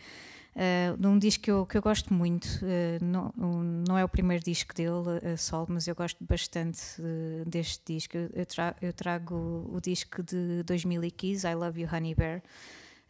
de 0.99 1.07
um 1.07 1.19
disco 1.19 1.43
que 1.43 1.51
eu, 1.51 1.67
que 1.67 1.77
eu 1.79 1.83
gosto 1.83 2.13
muito. 2.13 2.47
eh, 2.63 2.99
não, 3.01 3.33
não 3.37 3.97
é 3.99 4.05
o 4.05 4.09
primeiro 4.09 4.45
disco 4.45 4.75
dele, 4.75 5.37
solo, 5.39 5.67
mas 5.71 5.89
eu 5.89 5.95
gosto 5.95 6.23
bastante 6.25 6.79
deste 7.47 7.81
disco. 7.95 8.17
Eu, 8.35 8.47
tra- 8.47 8.77
eu 8.83 8.93
trago 8.93 9.35
o, 9.35 9.77
o 9.77 9.81
disco 9.81 10.23
de 10.23 10.63
2015, 10.65 11.47
I 11.47 11.55
Love 11.55 11.81
You 11.81 11.89
Honey 11.91 12.15
Bear. 12.15 12.43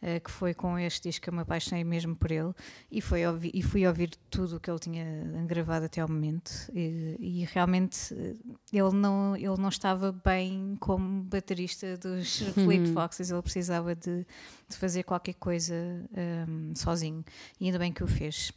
Eh, 0.07 0.19
que 0.19 0.29
foi 0.29 0.53
com 0.53 0.77
este 0.77 1.09
disco 1.09 1.23
que 1.23 1.29
eu 1.29 1.33
me 1.33 1.41
apaixonei 1.41 1.83
mesmo 1.83 2.15
por 2.15 2.31
ele 2.31 2.53
e, 2.91 3.01
foi 3.01 3.21
e 3.51 3.63
fui 3.63 3.87
ouvir 3.87 4.11
tudo 4.29 4.57
o 4.57 4.59
que 4.59 4.69
ele 4.69 4.77
tinha 4.77 5.03
gravado 5.47 5.85
até 5.85 5.99
ao 5.99 6.07
momento 6.07 6.51
e, 6.75 7.15
e 7.19 7.45
realmente 7.51 8.13
eh, 8.13 8.35
ele 8.71 8.91
não, 8.93 9.35
ele 9.35 9.57
não 9.57 9.69
estava 9.69 10.11
bem 10.11 10.77
como 10.79 11.23
baterista 11.23 11.97
dos 11.97 12.37
Fleet 12.53 12.93
Foxes, 12.93 13.31
ele 13.31 13.41
precisava 13.41 13.95
de, 13.95 14.27
de 14.67 14.77
fazer 14.77 15.03
qualquer 15.03 15.35
coisa 15.35 15.75
ehm, 16.15 16.73
sozinho 16.73 17.23
e 17.59 17.65
ainda 17.65 17.79
bem 17.79 17.91
que 17.91 18.03
o 18.03 18.07
fez. 18.07 18.51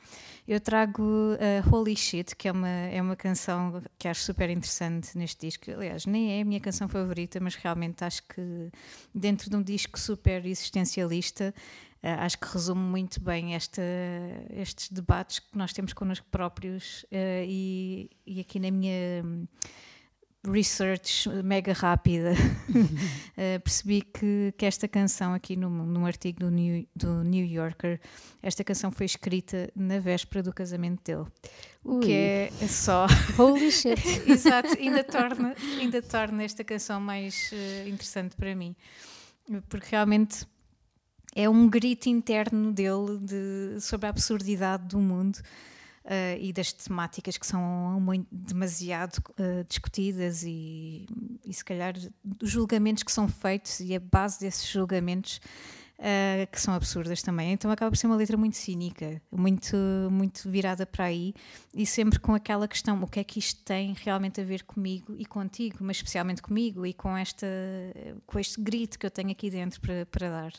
Eu 0.47 0.59
trago 0.61 1.03
uh, 1.03 1.75
Holy 1.75 1.95
Shit, 1.95 2.35
que 2.35 2.49
é 2.49 2.53
uma, 2.53 2.69
é 2.69 3.03
uma 3.03 3.15
canção 3.15 3.83
que 3.99 4.09
acho 4.09 4.23
super 4.23 4.49
interessante 4.49 5.17
neste 5.17 5.47
disco. 5.47 5.71
Aliás, 5.71 6.07
nem 6.07 6.39
é 6.39 6.41
a 6.41 6.45
minha 6.45 6.61
canção 6.61 6.89
favorita, 6.89 7.39
mas 7.39 7.55
realmente 7.55 8.03
acho 8.03 8.23
que 8.23 8.71
dentro 9.15 9.51
de 9.51 9.57
um 9.57 9.63
disco 9.63 9.99
super 9.99 10.47
existencialista, 10.47 11.55
uh, 12.03 12.21
acho 12.21 12.39
que 12.39 12.47
resume 12.47 12.81
muito 12.81 13.21
bem 13.21 13.55
esta, 13.55 13.83
estes 14.51 14.89
debates 14.91 15.39
que 15.39 15.59
nós 15.59 15.73
temos 15.75 15.93
connosco 15.93 16.27
próprios 16.31 17.03
uh, 17.05 17.45
e, 17.47 18.11
e 18.27 18.41
aqui 18.41 18.59
na 18.59 18.71
minha 18.71 19.23
hum, 19.23 19.47
research 20.51 21.29
mega 21.45 21.73
rápida. 21.73 22.33
Uh, 22.71 23.61
percebi 23.63 24.03
que, 24.03 24.55
que 24.57 24.67
esta 24.67 24.89
canção 24.89 25.35
aqui 25.35 25.57
num, 25.57 25.71
num 25.71 26.07
artigo 26.07 26.41
do 26.41 26.51
New, 26.51 26.87
do 26.95 27.23
New 27.23 27.45
Yorker 27.45 28.01
esta 28.43 28.65
canção 28.65 28.91
foi 28.91 29.07
escrita 29.07 29.71
na 29.75 29.99
véspera 29.99 30.43
do 30.43 30.53
casamento 30.53 31.03
dele. 31.05 31.29
O 31.85 32.01
que 32.01 32.13
é 32.13 32.51
só 32.69 33.07
Holy 33.39 33.71
shit. 33.71 34.01
exato 34.31 34.77
ainda 34.79 35.05
torna 35.05 35.55
ainda 35.79 36.03
torna 36.03 36.43
esta 36.43 36.65
canção 36.65 37.01
mais 37.01 37.51
uh, 37.53 37.89
interessante 37.89 38.37
para 38.37 38.55
mim. 38.55 38.75
Porque 39.69 39.89
realmente 39.91 40.47
é 41.35 41.49
um 41.49 41.69
grito 41.69 42.09
interno 42.09 42.73
dele 42.73 43.19
de, 43.21 43.81
sobre 43.81 44.07
a 44.07 44.11
absurdidade 44.11 44.87
do 44.89 44.99
mundo 44.99 45.39
Uh, 46.09 46.41
e 46.41 46.55
das 46.55 46.73
temáticas 46.73 47.37
que 47.37 47.47
são 47.47 47.61
muito, 48.01 48.27
demasiado 48.33 49.19
uh, 49.19 49.63
discutidas 49.69 50.43
e, 50.43 51.05
e 51.45 51.53
se 51.53 51.63
calhar 51.63 51.93
dos 52.25 52.51
julgamentos 52.51 53.03
que 53.03 53.13
são 53.13 53.29
feitos 53.29 53.79
e 53.81 53.95
a 53.95 54.01
base 54.01 54.41
desses 54.41 54.67
julgamentos 54.67 55.39
uh, 55.99 56.47
que 56.51 56.61
são 56.61 56.73
absurdas 56.73 57.23
também. 57.23 57.53
Então 57.53 57.71
acaba 57.71 57.91
por 57.91 57.97
ser 57.97 58.07
uma 58.07 58.17
letra 58.17 58.37
muito 58.37 58.57
cínica, 58.57 59.21
muito, 59.31 59.77
muito 60.11 60.49
virada 60.49 60.87
para 60.87 61.05
aí 61.05 61.35
e 61.75 61.85
sempre 61.85 62.19
com 62.19 62.35
aquela 62.35 62.67
questão: 62.67 63.03
o 63.03 63.07
que 63.07 63.21
é 63.21 63.25
que 63.25 63.39
isto 63.39 63.63
tem 63.63 63.95
realmente 64.03 64.41
a 64.41 64.45
ver 64.45 64.63
comigo 64.65 65.15
e 65.19 65.27
contigo, 65.27 65.79
mas 65.81 65.99
especialmente 65.99 66.41
comigo 66.41 66.87
e 66.87 66.95
com, 66.95 67.17
esta, 67.17 67.47
com 68.27 68.39
este 68.39 68.61
grito 68.61 68.99
que 68.99 69.07
eu 69.07 69.11
tenho 69.11 69.31
aqui 69.31 69.51
dentro 69.51 69.81
para, 69.81 70.07
para 70.07 70.31
dar. 70.31 70.53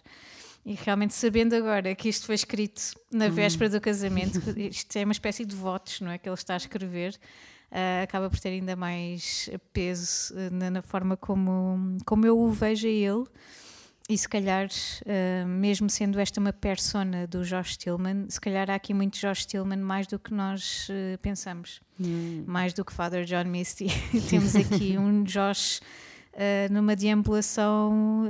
E 0.66 0.74
realmente 0.74 1.14
sabendo 1.14 1.56
agora 1.56 1.96
que 1.96 2.10
isto 2.10 2.26
foi 2.26 2.36
escrito 2.36 2.82
na 3.12 3.30
véspera 3.30 3.70
do 3.70 3.82
casamento, 3.82 4.40
isto 4.58 4.96
é 4.98 5.04
uma 5.04 5.12
espécie 5.12 5.46
de 5.46 5.56
votos, 5.56 6.02
não 6.02 6.12
é? 6.12 6.18
Que 6.18 6.28
ele 6.28 6.36
está 6.36 6.54
a 6.54 6.58
escrever, 6.58 7.16
uh, 7.72 8.04
acaba 8.04 8.30
por 8.30 8.40
ter 8.40 8.50
ainda 8.50 8.76
mais 8.76 9.50
peso 9.74 10.34
uh, 10.34 10.54
na, 10.54 10.70
na, 10.70 10.82
forma 10.82 11.16
como, 11.16 11.98
como 12.06 12.26
eu 12.26 12.38
o 12.38 12.52
vejo 12.52 12.88
a 12.88 12.92
ele. 12.92 13.24
E 14.10 14.18
se 14.18 14.28
calhar, 14.28 14.68
uh, 14.68 15.48
mesmo 15.48 15.90
sendo 15.90 16.20
esta 16.20 16.40
uma 16.40 16.52
persona 16.52 17.26
do 17.28 17.44
Josh 17.44 17.78
Tillman, 17.78 18.26
se 18.28 18.42
calhar 18.42 18.70
há 18.70 18.76
aqui 18.76 18.94
muito 18.94 19.20
Josh 19.20 19.46
Tillman 19.46 19.78
mais 19.78 20.08
do 20.08 20.20
que 20.20 20.34
nós 20.34 20.88
pensamos, 21.22 21.82
Hum. 22.02 22.46
mais 22.48 22.74
do 22.74 22.86
que 22.86 22.94
Father 22.94 23.26
John 23.26 23.44
Misty. 23.44 23.88
Temos 24.30 24.56
aqui 24.56 24.98
um 24.98 25.24
Josh 25.24 25.82
numa 26.72 26.96
deambulação 26.96 28.26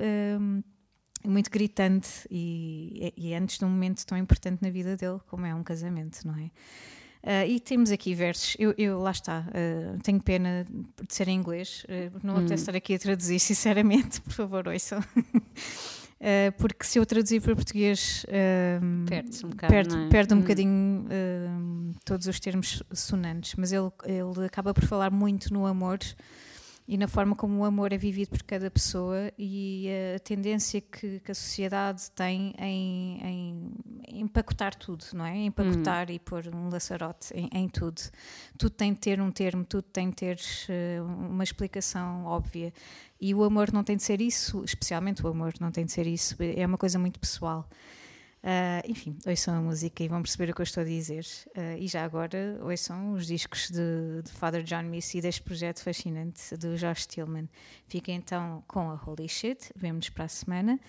muito 1.26 1.50
gritante 1.50 2.28
e, 2.30 3.14
e, 3.18 3.34
antes 3.34 3.58
de 3.58 3.66
um 3.66 3.70
momento 3.70 4.06
tão 4.06 4.18
importante 4.18 4.62
na 4.62 4.70
vida 4.70 4.96
dele 4.96 5.20
como 5.28 5.46
é 5.46 5.54
um 5.54 5.64
casamento, 5.64 6.26
não 6.26 6.36
é? 6.36 6.50
Uh, 7.22 7.46
e 7.46 7.60
temos 7.60 7.92
aqui 7.92 8.16
versos, 8.16 8.56
eu, 8.58 8.74
eu 8.78 8.98
lá 8.98 9.12
está, 9.12 9.46
uh, 9.50 10.00
tenho 10.02 10.22
pena 10.22 10.66
de 11.06 11.14
ser 11.14 11.28
em 11.28 11.38
inglês, 11.38 11.84
uh, 11.84 12.18
não 12.24 12.36
vou 12.36 12.44
hum. 12.44 12.54
estar 12.54 12.74
aqui 12.74 12.94
a 12.96 13.00
traduzir, 13.00 13.40
sinceramente, 13.42 14.22
por 14.22 14.32
favor, 14.32 14.68
ouçam. 14.68 15.04
porque 16.58 16.86
se 16.86 16.98
eu 16.98 17.06
traduzir 17.06 17.42
para 17.42 17.56
português, 17.56 18.26
perde-se 19.08 19.46
um 19.46 19.50
bocado, 19.50 19.74
perde, 19.74 19.98
é? 19.98 20.10
perde 20.10 20.34
um 20.34 20.38
hum. 20.38 20.42
bocadinho 20.42 21.06
todos 22.06 22.28
os 22.28 22.40
termos 22.40 22.84
sonantes, 22.94 23.56
mas 23.56 23.74
ele, 23.74 23.92
ele 24.06 24.46
acaba 24.46 24.74
por 24.74 24.86
falar 24.86 25.12
muito 25.12 25.54
no 25.54 25.66
amor 25.66 26.00
e 26.90 26.98
na 26.98 27.08
forma 27.08 27.36
como 27.36 27.60
o 27.60 27.64
amor 27.64 27.94
é 27.94 27.98
vivido 28.00 28.30
por 28.30 28.42
cada 28.42 28.72
pessoa 28.72 29.32
e 29.38 29.88
a 30.16 30.18
tendência 30.18 30.82
que, 30.82 31.20
que 31.20 31.32
a 31.32 31.36
sociedade 31.36 32.10
tem 32.16 32.52
em, 32.58 33.22
em, 33.22 33.72
em, 34.08 34.22
empacotar 34.22 34.74
tudo, 34.74 35.06
não 35.14 35.24
é? 35.24 35.38
Empacotar 35.38 36.10
Hum. 36.10 36.14
e 36.14 36.18
pôr 36.18 36.48
um 36.48 36.68
laçarote 36.68 37.32
em, 37.36 37.48
em, 37.54 37.70
tudo. 37.70 38.02
Tudo 38.58 38.72
tem 38.72 38.92
de 38.92 39.00
ter 39.00 39.22
um 39.22 39.30
termo, 39.30 39.64
tudo 39.64 39.84
tem 39.84 40.10
de 40.10 40.16
ter 40.16 40.40
uh, 40.68 41.06
uma 41.06 41.44
explicação 41.44 42.26
óbvia. 42.26 42.74
E 43.22 43.36
o 43.36 43.44
amor 43.44 43.72
não 43.72 43.84
tem 43.84 43.96
de 43.96 44.02
ser 44.02 44.20
isso, 44.20 44.64
especialmente 44.66 45.24
o 45.24 45.30
amor 45.30 45.54
não 45.60 45.72
tem 45.72 45.86
de 45.86 45.92
ser 45.92 46.08
isso, 46.08 46.36
é 46.40 46.66
uma 46.66 46.78
coisa 46.80 46.98
muito 46.98 47.20
pessoal. 47.20 47.70
Uh, 48.42 48.90
enfim, 48.90 49.18
ouçam 49.28 49.54
a 49.58 49.62
música 49.62 50.02
e 50.02 50.08
vão 50.08 50.22
perceber 50.22 50.50
o 50.52 50.56
que 50.56 50.62
eu 50.62 50.64
estou 50.64 50.82
a 50.82 50.86
dizer. 50.86 51.26
Uh, 51.50 51.78
e 51.78 51.88
já 51.88 52.06
agora, 52.06 52.58
ouçam 52.62 53.12
os 53.12 53.28
discos 53.28 53.70
de, 53.70 54.22
de 54.24 54.32
Father 54.32 54.64
John 54.64 54.84
Missy 54.84 55.20
deste 55.20 55.42
projeto 55.42 55.84
fascinante 55.84 56.56
do 56.56 56.78
Josh 56.78 57.06
Tillman. 57.06 57.50
Fiquem 57.88 58.16
então 58.16 58.64
com 58.68 58.90
a 58.90 58.94
Holy 59.06 59.28
Shit, 59.28 59.72
vemo-nos 59.76 60.10
para 60.10 60.24
a 60.26 60.30
semana. 60.30 60.80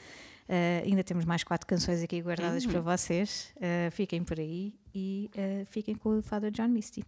Uh, 0.49 0.87
ainda 0.87 1.03
temos 1.03 1.25
mais 1.25 1.43
quatro 1.43 1.67
canções 1.67 2.03
aqui 2.03 2.21
guardadas 2.23 2.65
Uhum. 2.65 2.71
para 2.73 2.81
vocês. 2.81 3.53
fiquem 3.93 4.23
por 4.23 4.39
aí 4.39 4.73
e 4.95 5.29
fiquem 5.67 5.95
com 5.97 6.19
o 6.19 6.23
Father 6.23 6.51
John 6.53 6.69
Misty. 6.69 7.03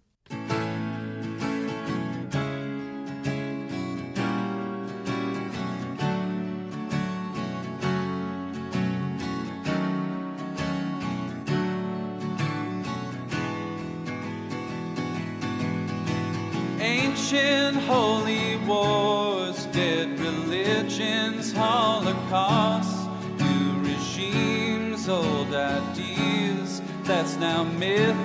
Holy 17.92 18.57
wars, 18.68 19.66
dead 19.66 20.18
religions, 20.18 21.52
holocausts, 21.52 23.07
new 23.38 23.68
regimes, 23.90 25.09
old 25.09 25.52
ideas. 25.55 26.81
That's 27.05 27.37
now 27.37 27.64
myth, 27.64 28.16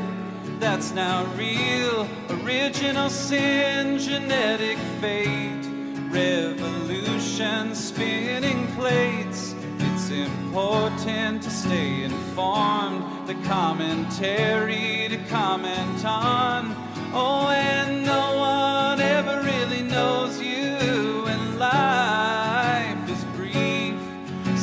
that's 0.59 0.91
now 0.93 1.25
real. 1.35 2.07
Original 2.29 3.09
sin, 3.09 3.99
genetic 3.99 4.77
fate, 5.01 5.65
revolution, 6.09 7.75
spinning 7.75 8.67
plates. 8.77 9.53
It's 9.79 10.09
important 10.11 11.43
to 11.43 11.49
stay 11.49 12.03
informed, 12.03 13.03
the 13.27 13.35
commentary 13.55 15.07
to 15.09 15.17
comment 15.27 16.05
on. 16.05 16.73
Oh, 17.13 17.49
and 17.49 18.05
no 18.05 18.26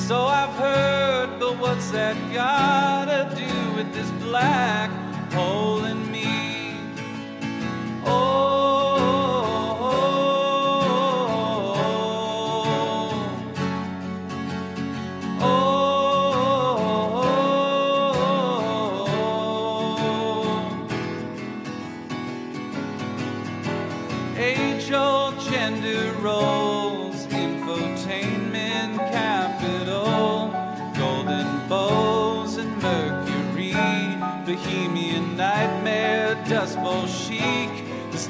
So 0.06 0.26
I've 0.26 0.54
heard, 0.56 1.40
but 1.40 1.58
what's 1.58 1.90
that 1.92 2.14
gotta 2.30 3.34
do 3.34 3.74
with 3.74 3.90
this 3.94 4.10
black 4.22 4.90
hole 5.32 5.63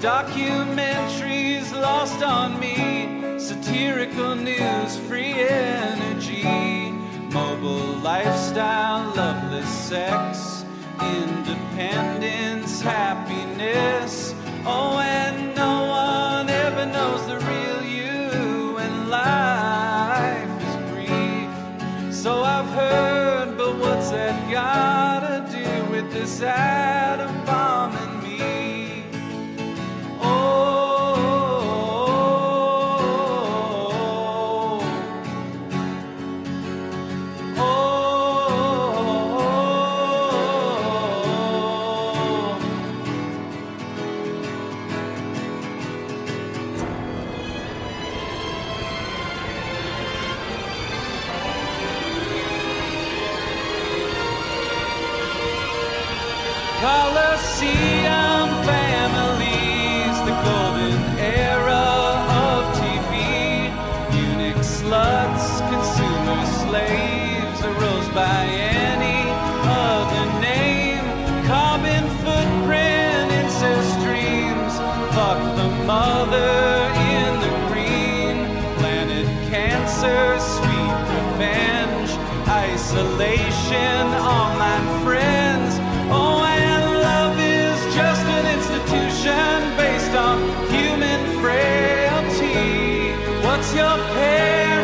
Documentaries 0.05 1.73
lost 1.73 2.23
on 2.23 2.61
me, 2.61 3.39
satirical 3.39 4.35
news, 4.35 4.99
free 4.99 5.33
energy, 5.33 6.91
mobile 7.33 7.97
lifestyle, 8.03 9.15
loveless 9.15 9.67
sex, 9.67 10.67
independence, 11.01 12.83
happiness. 12.83 14.35
Oh, 14.67 14.99
and 14.99 15.57
no 15.57 15.87
one 15.89 16.51
ever 16.51 16.85
knows 16.85 17.27
the 17.27 17.39
real 17.39 17.83
you, 17.83 18.77
and 18.77 19.09
life 19.09 20.63
is 20.69 20.77
brief. 20.93 22.15
So 22.15 22.43
I've 22.43 22.69
heard, 22.75 23.57
but 23.57 23.75
what's 23.79 24.11
that 24.11 24.53
gotta 24.53 25.51
do 25.51 25.91
with 25.91 26.13
this? 26.13 26.43
Act? 26.43 27.04
What's 93.55 93.73
your 93.73 93.85
paradise 93.87 94.84